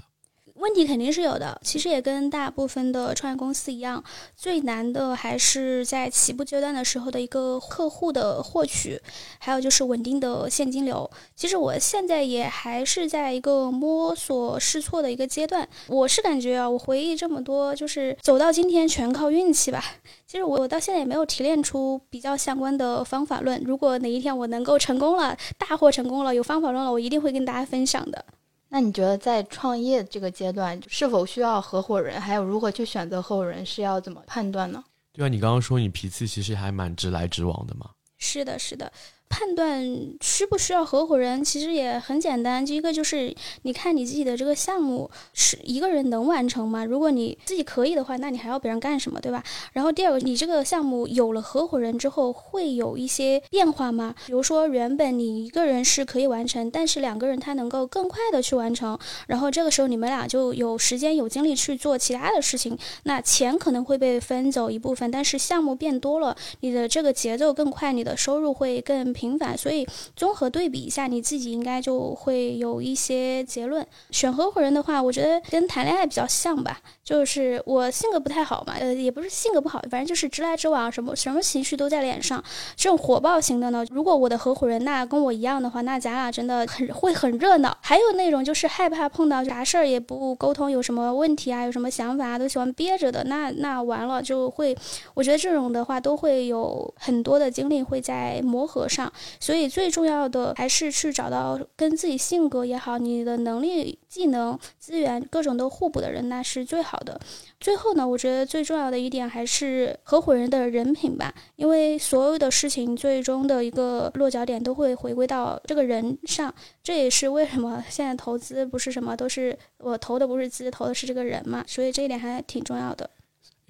[0.60, 4.02] 问题肯定是有的，其实也跟大部分的创业公司一样，
[4.36, 9.00] 最难的还是在起步阶段的时候的一个客户的获取，
[9.38, 11.10] 还有就是稳定的现金流。
[11.34, 15.66] 其实我现在也还是在一个摸索试错的一个阶段。
[15.88, 19.82] 我是感觉啊，我回忆这么多，就是走到今天全靠运气吧。
[20.26, 23.60] 其实我到现在也没有提炼出比较相关的方法论。
[23.64, 28.24] 如果哪一天我能够成功了，大获成功了，有方法论了，我一定会跟大家分享的。
[28.72, 32.20] 那你觉得在创业这个阶段，是否需要合伙人？
[32.20, 34.82] 还有如何去选择合伙人，是要怎么判断呢？
[35.12, 37.90] 对啊，你刚刚说你脾气其实还蛮直来直往的嘛。
[38.18, 38.90] 是的，是的。
[39.30, 39.80] 判断
[40.20, 42.66] 需不需要合伙人，其实也很简单。
[42.66, 46.84] 第一个就是，你看你自己的这个项目是一个人能完成吗？
[46.84, 49.42] 如果你自己可以的话，那你还要别人干什么，对吧？
[49.72, 54.12] 然后第二个，你这个项目有了合伙人之后，会有一些变化吗？
[54.26, 69.14] 比如说，原本你一个人是可以完成，但是两个人他能够更快的去完成，然后这个时候你们俩就有时间有精力去做其他的事情，那钱可能会被分走一部分，但是项目变多了，你的这个节奏更快，你的收入会更。
[69.20, 73.86] 频繁，所以综合对比一下，你自己应该就会有一些结论。
[74.10, 82.42] 选合伙人的话，我觉得跟谈恋爱比较像吧，就是我性格不太好嘛，呃，也不是性格不好，反正就是直来直往，什么什么情绪都在脸上。
[82.74, 87.76] 这种火爆型的呢，如果我的合伙人那跟我一样的话，那咱俩真的很会很热闹。
[87.82, 94.74] 还有那种就是害怕碰到啥事儿也不沟通，有什么问题啊，有什么想法啊都喜欢憋着的，那那完了就会，
[95.14, 99.09] 我觉得这种的话都会有很多的精力会在磨合上。
[99.38, 107.20] 所以最重要的还是去找到跟自己性格也好，你的能力、技能、资源各种都互补的人，那是最好的。
[107.58, 116.52] 最后呢，我觉得最重要的一点还是合伙人的人品吧，因为所有的事情最终的一个落脚点都会回归到这个人上。
[116.82, 123.08] 这也是为什么现在投资不是什么都是我投的不是资，投的是这个人嘛，所以这一点还挺重要的。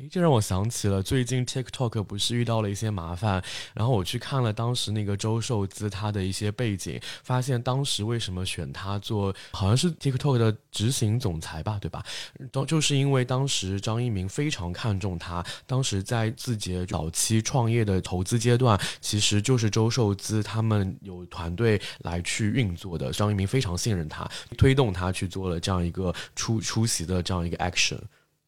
[0.01, 3.43] 诶，这让我想起了最近 TikTok 不是遇到了一些麻烦，
[3.75, 12.03] 然后我去看了当时那个周受资他的一些背景，发现当时为什么选他做，好像是 TikTok 的执行总裁吧，对吧？
[12.51, 24.27] 都就是因为当时张一鸣非常看重他，当时在字节早期创业的投资阶段，其实就是周受资他们有团队来去运作的，张一鸣非常信任他，
[24.57, 27.99] 推动他去做了这样一个出出席的这样一个 action。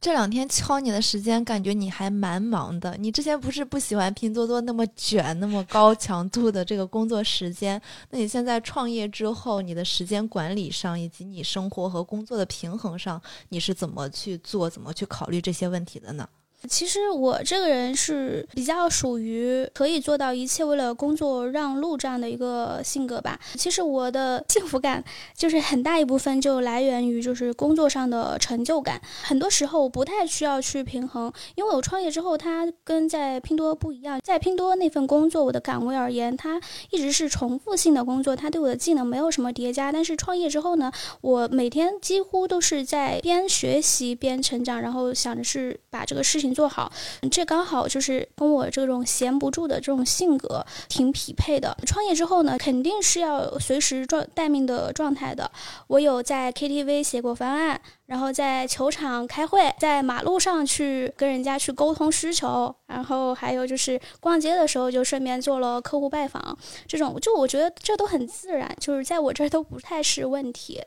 [0.02, 2.96] 这两天敲你的时间，感觉你还蛮忙的。
[2.98, 7.80] 你之前不是不喜欢拼多多那么卷、那么高强度的这个工作时间？
[8.10, 16.28] 那你现在创业之后，你的时间管理上以及你生活和工作的平衡上，你是怎么去做、怎么去考虑这些问题的呢？
[16.68, 23.38] 其实我这个人是比较属于可以做到一切为了工作让路这样的一个性格吧。
[23.54, 25.02] 其实我的幸福感
[25.36, 29.00] 就是很大一部分就来源于就是工作上的成就感。
[29.22, 34.20] 很多时候我不太需要去平衡，因为我创业之后，它跟在拼多多不一样。
[34.22, 36.60] 在拼多多那份工作，我的岗位而言，它
[36.90, 39.90] 一直是重复性的工作，它对我的技能没有什么叠加。
[39.90, 46.51] 但是创业之后呢，我每天几乎都是在边学习边成长，然后想着是把这个事情。
[46.54, 46.92] 做好，
[47.30, 51.76] 这刚好就是跟我这种闲不住的这种性格挺匹配的。
[51.86, 55.50] 创业之后呢，肯定是要随时状待命的状态的。
[55.86, 66.56] 我有在 KTV 写过方案，然后在球场开会，在马路上去跟人家去沟通需求，然后还有就是逛街的时候就顺便做了客户拜访。
[66.86, 70.80] 这种就我觉得这都很自然，就是在我这儿都不太是问题。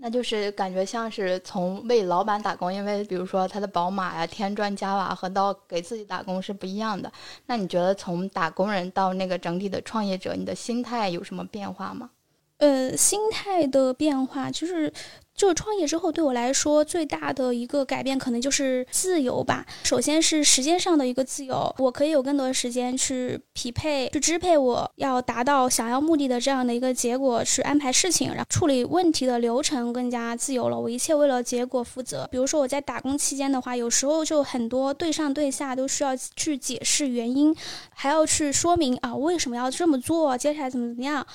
[0.00, 7.12] 那就是感觉像是从为老板打工，因为比如说他的宝马呀、添砖加瓦和到给自己打工是不一样的。
[7.46, 12.10] 那你觉得从打工人到那个整体的创业者，你的心态有什么变化吗？
[12.58, 14.92] 呃，心态的变化就是。
[15.40, 19.64] 就是创业之后，对我来说最大的一个改变，可能就是自由吧。
[19.82, 30.78] 首先是时间上的一个自由，我可以有更多的时间去匹配、去支配我要达到想要目的的这样的一个结果，去安排事情，然后处理问题的流程更加自由了。
[30.78, 32.28] 我一切为了结果负责。
[32.30, 37.56] 比如说我在打工期间的话，有时候就很多对上对下都需要去解释原因，
[37.94, 41.26] 还要去说明啊为什么要这么做，接下来怎么怎么样。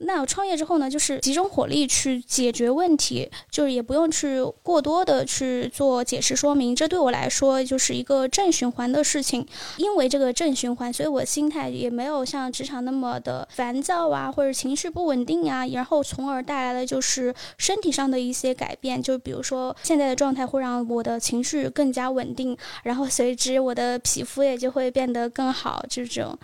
[0.00, 9.44] 那我创业之后呢，就是集中火力去解决问题，就是也不用去过多的去做解释说明，这对我来说就是一个正循环的事情。
[9.76, 19.02] 因为这个正循环，所以我心态也没有像职场那么的烦躁啊，或者情绪不稳定呀，然后从而带来的就是身体上的一些改变。
[19.02, 26.38] 就比如说现在的状态会让我的情绪更加稳定，然后随之我的皮肤也就会变得更好，这种。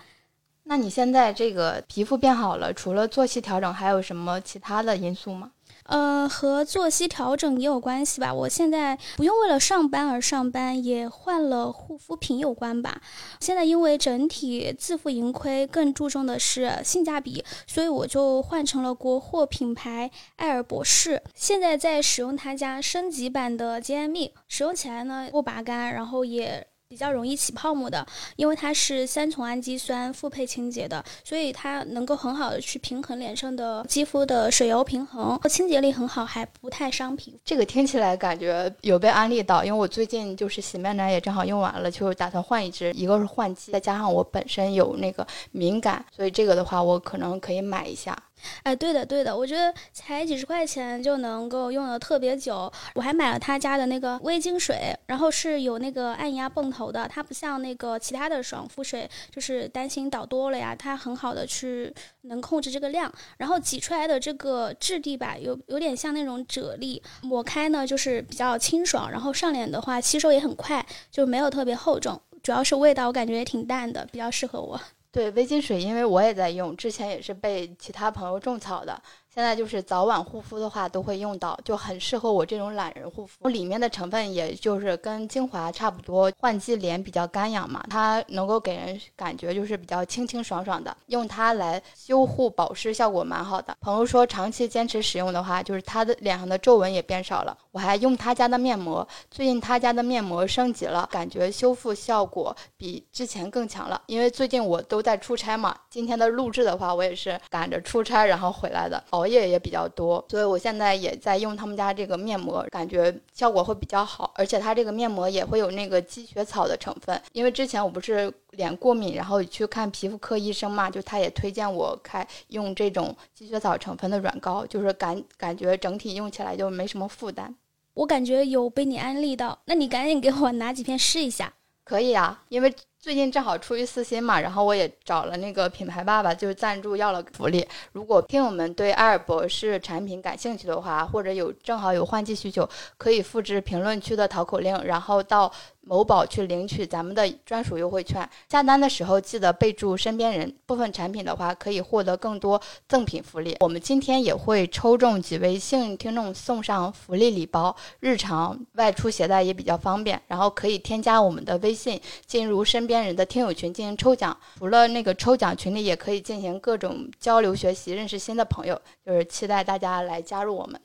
[0.67, 5.51] 那你现在这个皮肤变好了，除了作息调整，还有什么其他的因素吗？
[5.83, 8.33] 呃，和作息调整也有关系吧。
[8.33, 12.99] 我现在不用为了上班而上班，也换了护肤品有关吧。
[13.39, 20.09] 现在因为整体自负盈亏，更注重的是性价比，所以我就换成了国货品牌
[20.39, 21.21] 瑷尔博士。
[21.35, 26.65] 现在在使用他家升级版的洁颜蜜，使用起来呢不拔干，然后也。
[26.87, 28.05] 比较容易起泡沫的，
[28.35, 37.39] 因为它是三重氨基酸复配清洁的，所以它能够很好的去平衡脸上的肌肤的水油平衡，清洁力很好，还不太伤皮肤。
[37.43, 48.15] 这个听起来感觉有被安利到，因为我最近就是洗面奶也正好用完了，就打算换一支，一个是换季，再加上我本身有那个敏感，所以这个的话我可能可以买一下。
[48.63, 52.71] 哎，对的，对的，我觉得才几十块钱就能够用的特别久。
[52.93, 63.11] 我还买了他家的那个微晶水，然后是有那个按压泵头的，它不像那个其他的爽肤水，就是担心倒多了呀，它很好的去能控制这个量。
[63.37, 74.79] 然后挤出来的这个质地吧，有有点像那种啫喱，抹开呢就是比较清爽，然后上脸的话吸收也很快，就没有特别厚重，主要是味道我感觉也挺淡的，比较适合我。
[75.15, 79.01] 对微晶水，因为我也在用，之前也是被其他朋友种草的。
[79.35, 83.49] 现在就是早晚护肤的话都会用到，就很适合我这种懒人护肤。
[83.49, 93.75] 里面的成分也就是跟精华差不多，换季脸比较干痒嘛，它能够给人感觉就是比较清清爽爽的，用它来修护保湿效果蛮好的。
[93.81, 97.57] 朋友说长期坚持使用的话，就是他的脸上的皱纹也变少了。
[97.71, 104.01] 我还用他家的面膜，最近他家的面膜升级了，感觉修复效果比之前更强了。
[104.05, 114.31] 因为最近我都在出差嘛，今天的录制的话，我也是赶着出差然后回来的，熬夜也比较多，所以我现在也在用他们家这个面膜，感觉效果会比较好。
[114.35, 127.55] 而且它这个面膜也会有那个积雪草的成分，因为之前我不是脸过敏，然后去看皮肤科医生嘛，就他也推荐我开用这种积雪草成分的软膏，就是感感觉整体用起来就没什么负担。
[127.93, 131.53] 我感觉有被你安利到，那你赶紧给我拿几片试一下。
[131.85, 132.75] 可以啊，因为
[133.05, 137.63] 最近正好出于私心嘛，然后我也找了那个品牌爸爸，就是赞助要了福利。
[137.91, 145.51] 如果听友们对瑷尔博士产品感兴趣的话，或者有正好有换季需求，可以复制评论区的淘口令，然后到。
[145.87, 150.51] 某宝去领取咱们的专属优惠券，下单的时候记得备注身边人。
[150.65, 153.55] 部分产品的话可以获得更多赠品福利。
[153.59, 160.19] 我们今天也会抽中几位幸运听众送上福利礼包，日常外出携带也比较方便。
[160.25, 164.37] 然后可以添加我们的微信，进入身边人的听友群进行抽奖。
[164.59, 168.79] 除了那个抽奖群里，也可以进行各种交流学习，认识新的朋友。
[169.03, 170.79] 就是期待大家来加入我们。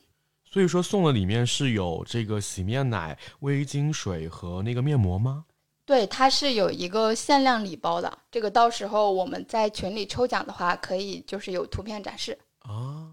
[0.44, 5.44] 所以说送的里面是有这个洗面奶、微晶水和那个面膜吗？
[5.84, 8.18] 对，它是有一个限量礼包的。
[8.30, 12.38] 这个到时候我们在群里抽奖的话，可以就是有图片展示。
[12.60, 13.10] 啊，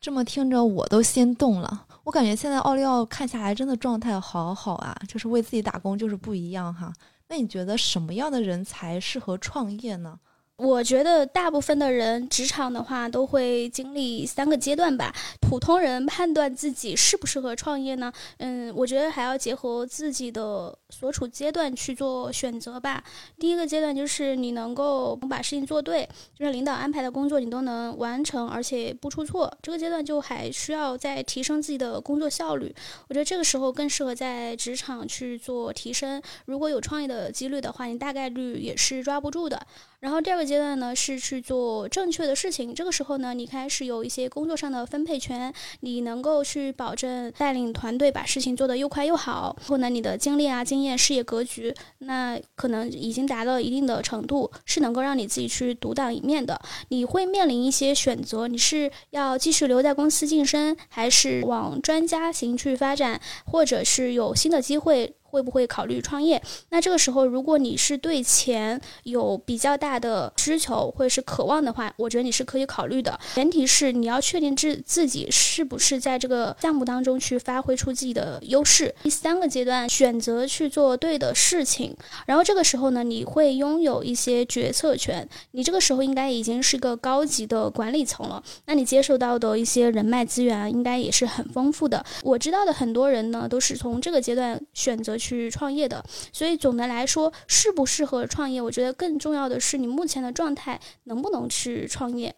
[0.00, 1.86] 这么听着我都心动了。
[2.04, 6.92] 我感觉现在奥利奥看下来真的状态好好啊，就是为自己打工就是不一样哈。
[7.28, 10.20] 那你觉得什么样的人才适合创业呢？
[10.56, 15.14] 我觉得大部分的人职场的话都会经历三个阶段吧。
[15.40, 18.10] 普通人判断自己适不适合创业呢？
[18.38, 23.04] 嗯，我觉得还要结合自己的所处阶段去做选择吧。
[23.38, 29.54] 第一个阶段就是你能够把事情做对，就是领导安排的工作你都能完成，而且不出错。
[29.60, 32.74] 这个阶段就还需要再提升自己的工作效率。
[33.08, 36.20] 我觉得这个时候更适合在职场去做提升。
[36.46, 39.60] 如果有创业的几率的话，你大概率也是抓不住的。
[40.00, 49.54] 然后第二个阶段呢是去做正确的事情，这个时候呢你开始有一些工作上的分配权，你能够去保证带领团队把事情做得又快又好。
[49.58, 56.60] 然后呢你的经历啊、经验、事业格局，那可能已经达到一定的程度，是能够让你自己去独当一面的。
[56.88, 65.14] 你会面临一些选择，你是要继续留在公司晋升，还是往专家型去发展，或者是有新的机会？
[65.30, 66.40] 会不会考虑创业？
[66.70, 73.18] 那这个时候，如果你是对钱有比较大的需求或者是渴望的话，我觉得你是可以考虑的。
[73.34, 78.94] 前提是你要确定自自己是不是在这个项目当中去发挥出自己的优势。
[79.02, 81.96] 第三个阶段，选择去做对的事情，
[82.26, 85.28] 然后这个时候呢，你会拥有一些决策权。
[85.52, 92.04] 你这个时候应该已经是个高级的管理层了，那你接受到的一些人脉资源应该也是很丰富的。
[92.22, 95.46] 我知道的很多人呢，都是从这个阶段选择去。
[95.56, 102.34] 创业的，所以总的来说，适不适合创业，我觉得更重要的是你目前的状态能不能去创业。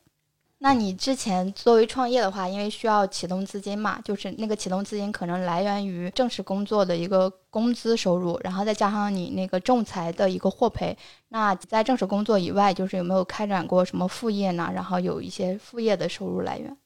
[0.58, 10.96] 那你之前作为创业的话，因为需要启动资金嘛，就是那个启动资金可能来源于正式工作的一个工资收入，然后再加上你那个仲裁的一个获赔。
[11.30, 14.70] 那在正式工作以外，就是有没有开展过什么副业呢？
[14.72, 16.76] 然后有一些副业的收入来源。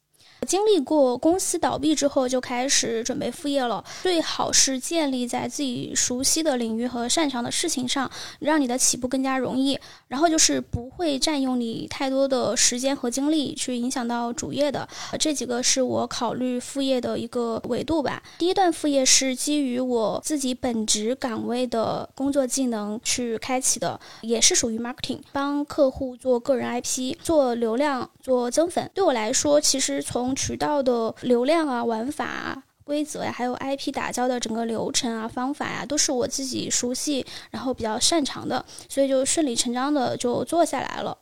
[0.47, 3.85] 经历过公司倒闭之后，就开始准备副业了。
[4.03, 9.79] 最好是建立在自己熟悉的领域和擅长的事情上，让你的起步更加容易。
[10.09, 14.87] 然后就是不会占用你太多的时间和精力，去影响到主业的。
[15.19, 18.23] 这几个是我考虑副业的一个维度吧。
[18.39, 28.91] 第一段副业是基于我自己本职岗位的工作技能去开启的，也是属于 marketing，帮客户做个人 IP，做流量，做增粉。
[28.93, 41.17] 对我来说，其实从渠道的流量啊、玩法啊、规则呀，还有 IP 打造的整个流程啊、方法呀，都是我自己熟悉，然后比较擅长的，所以就顺理成章的就做下来了。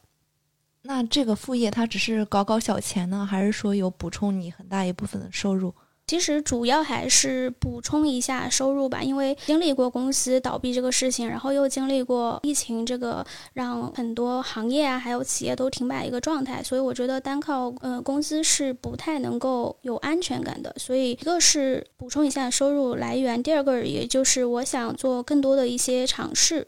[0.82, 5.74] 那这个副业它只是搞搞小钱呢，还是说有补充你很大一部分的收入？
[6.10, 20.74] 其实主要还是补充一下收入吧，因为经历过公司倒闭这个事情，然后又经历过疫情这个让很多行业啊还有企业都停摆一个状态，所以我觉得单靠呃工资是不太能够有安全感的。
[20.76, 26.66] 所以一个是补充一下收入来源，第二个也就是我想做更多的一些尝试。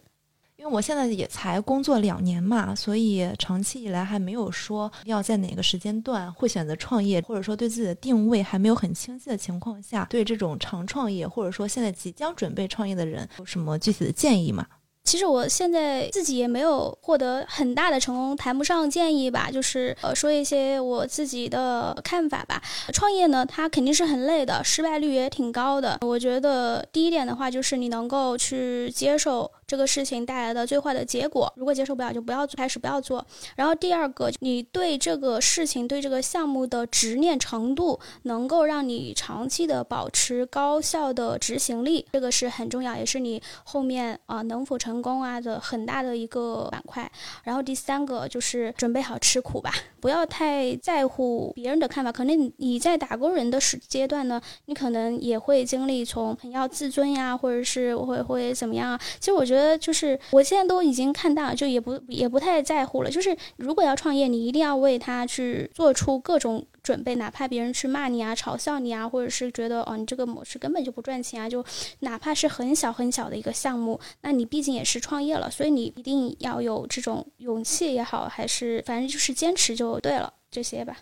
[0.63, 14.65] 因为我现在也才工作两年嘛，所以长期以来还没有说要在哪个时间段会选择创业，或者说对自己的定位还没有很清晰的情况下，对这种常创业或者说现在即将准备创业的人有什么具体的建议吗？
[15.05, 22.63] 其实我现在自己也没有获得很大的成功，谈不上建议吧，就是呃说一些我自己的看法吧。
[22.93, 25.99] 创业呢，它肯定是很累的，失败率也挺高的。
[26.03, 29.51] 我觉得第一点的话，就是你能够去接受。
[29.73, 33.25] 这个事情带来的最坏的结果，如果接受不了，就不要做开始不要做。
[33.57, 47.11] 然后第二个，你对这个事情、对这个项目的执念程度，能够让你长期的保持高效的执行力，这个是很重要，也是你后面啊能否成功啊的很大的一个板块。
[47.45, 52.13] 然后第三个就是准备好吃苦吧，不要太在乎别人的看法。
[52.13, 59.01] 可能你在打工人的时阶段呢，你可能也会经历从很要自尊呀，或者是会会怎么样啊？
[59.19, 59.62] 其实我觉得。
[59.79, 63.11] 就是我现在都已经看大了，就也不也不太在乎了。
[63.11, 71.65] 就是如果要创业，你一定要为他去做出各种准备，哪怕别人去骂你啊、嘲笑你啊，或者是觉得哦你这个模式根本就不赚钱啊，就
[72.01, 80.97] 哪怕是很小很小的一个项目，那你毕竟也是创业了，所以你一定要有这种勇气也好，还是反正就是坚持就对了，这些吧。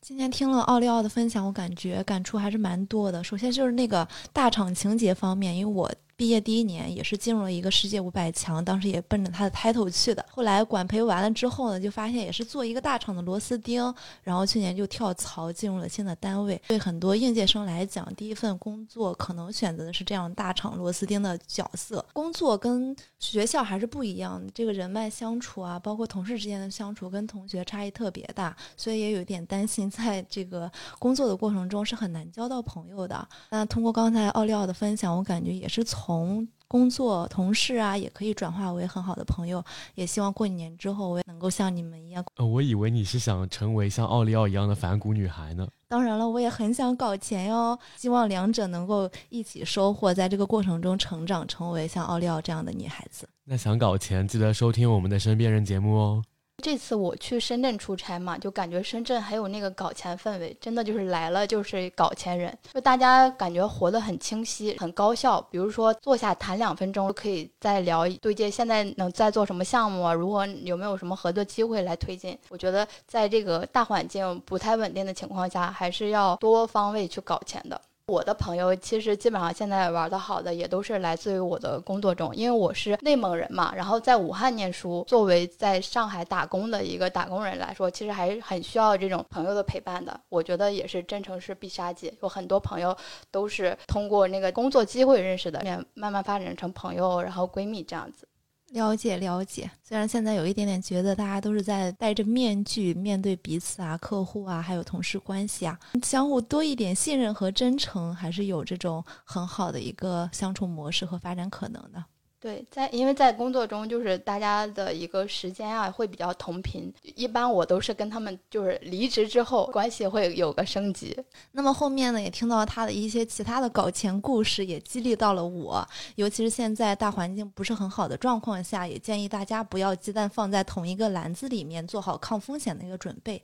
[0.00, 3.24] 今天听了奥利奥的分享，我感觉感触还是蛮多的。
[3.24, 5.90] 首先就是那个大厂情节方面，因为我。
[6.16, 10.24] 毕业第一年也是进入了一个世界五百强，当时也奔着他的 title 去的。
[10.30, 13.92] 后来管培完了之后呢，就发现也是做一个大厂的螺丝钉，
[14.22, 16.60] 然后去年就跳槽进入了新的单位。
[16.68, 22.04] 对很多应届生来讲，第一份工作可能选择的是这样大厂螺丝钉的角色。
[22.12, 33.26] 工作跟学校还是不一样的，这个人脉相处啊，包括同事之间的相处，跟同学差异特别大，所以也有一点担心，在这个工作的过程中是很难交到朋友的。
[33.50, 36.03] 那通过刚才奥利奥的分享，我感觉也是从。
[36.04, 39.64] 从工作同事啊，也可以转化为很好的朋友。
[39.94, 42.22] 也希望过年之后，我也能够像你们一样。
[42.36, 45.66] 呃，我以为你是想成为像奥利奥一样的反骨女孩呢。
[45.88, 47.78] 当然了，我也很想搞钱哟。
[47.96, 53.26] 希望两者能够一起收获，在这个过程中成长，成为像奥利奥这样的女孩子。
[53.44, 56.22] 那想搞钱，记得收听我们的身边人节目哦。
[56.62, 65.40] 这次我去深圳出差嘛，就感觉深圳还有那个搞钱氛围，真的就是来了就是搞钱人，就大家感觉活得很清晰、很高效。
[65.50, 72.38] 比如说坐下谈两分钟，可以再聊对接现在能在做什么项目啊，如果有没有什么合作机会来推进。
[72.48, 77.78] 我觉得在这个大环境不太稳定的情况下，还是要多方位去搞钱的。
[78.06, 90.20] 我的朋友其实基本上现在玩的好的也都是来自于我的工作中，因为我是内蒙人嘛，然后在武汉念书，作为在上海打工的一个打工人来说，其实还是很需要这种朋友的陪伴的。
[90.28, 92.94] 我觉得也是真诚是必杀技，有很多朋友
[93.30, 98.28] 都是通过那个工作机会认识的，面慢慢发展成朋友，然后闺蜜这样子。
[98.74, 112.04] 了解了解，虽然现在有一点点觉得大家都是在戴着面具面对彼此啊，客户啊，还有同事关系啊，相互多一点信任和真诚，还是有这种很好的一个相处模式和发展可能的。
[112.44, 116.92] 对，在因为在工作中，就是大家的一个时间啊，会比较同频。
[117.16, 121.18] 一般我都是跟他们就是离职之后，关系会有个升级。
[121.52, 125.88] 那么后面呢，也听到他的一些其他的搞钱故事，也激励到了我。
[126.16, 133.42] 尤其是现在大环境不是很好的状况下，也建议大家不要鸡蛋放在同一个篮子里面，做好抗风险的一个准备。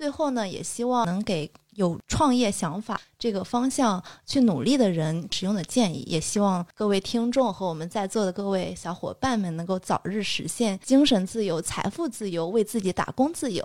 [0.00, 13.62] 最后呢，也希望能给有创业想法这个方向去努力的人使用的建议，也希望各位听众和我们在座的各位小伙伴们能够早日实现精神自由、财富自由，为自己打工自由。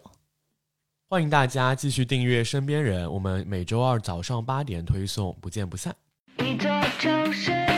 [1.07, 5.95] 欢迎大家继续订阅《身边人》，我们每周二早上八点推送，不见不散。
[6.39, 6.69] 一座
[6.99, 7.74] 城市，一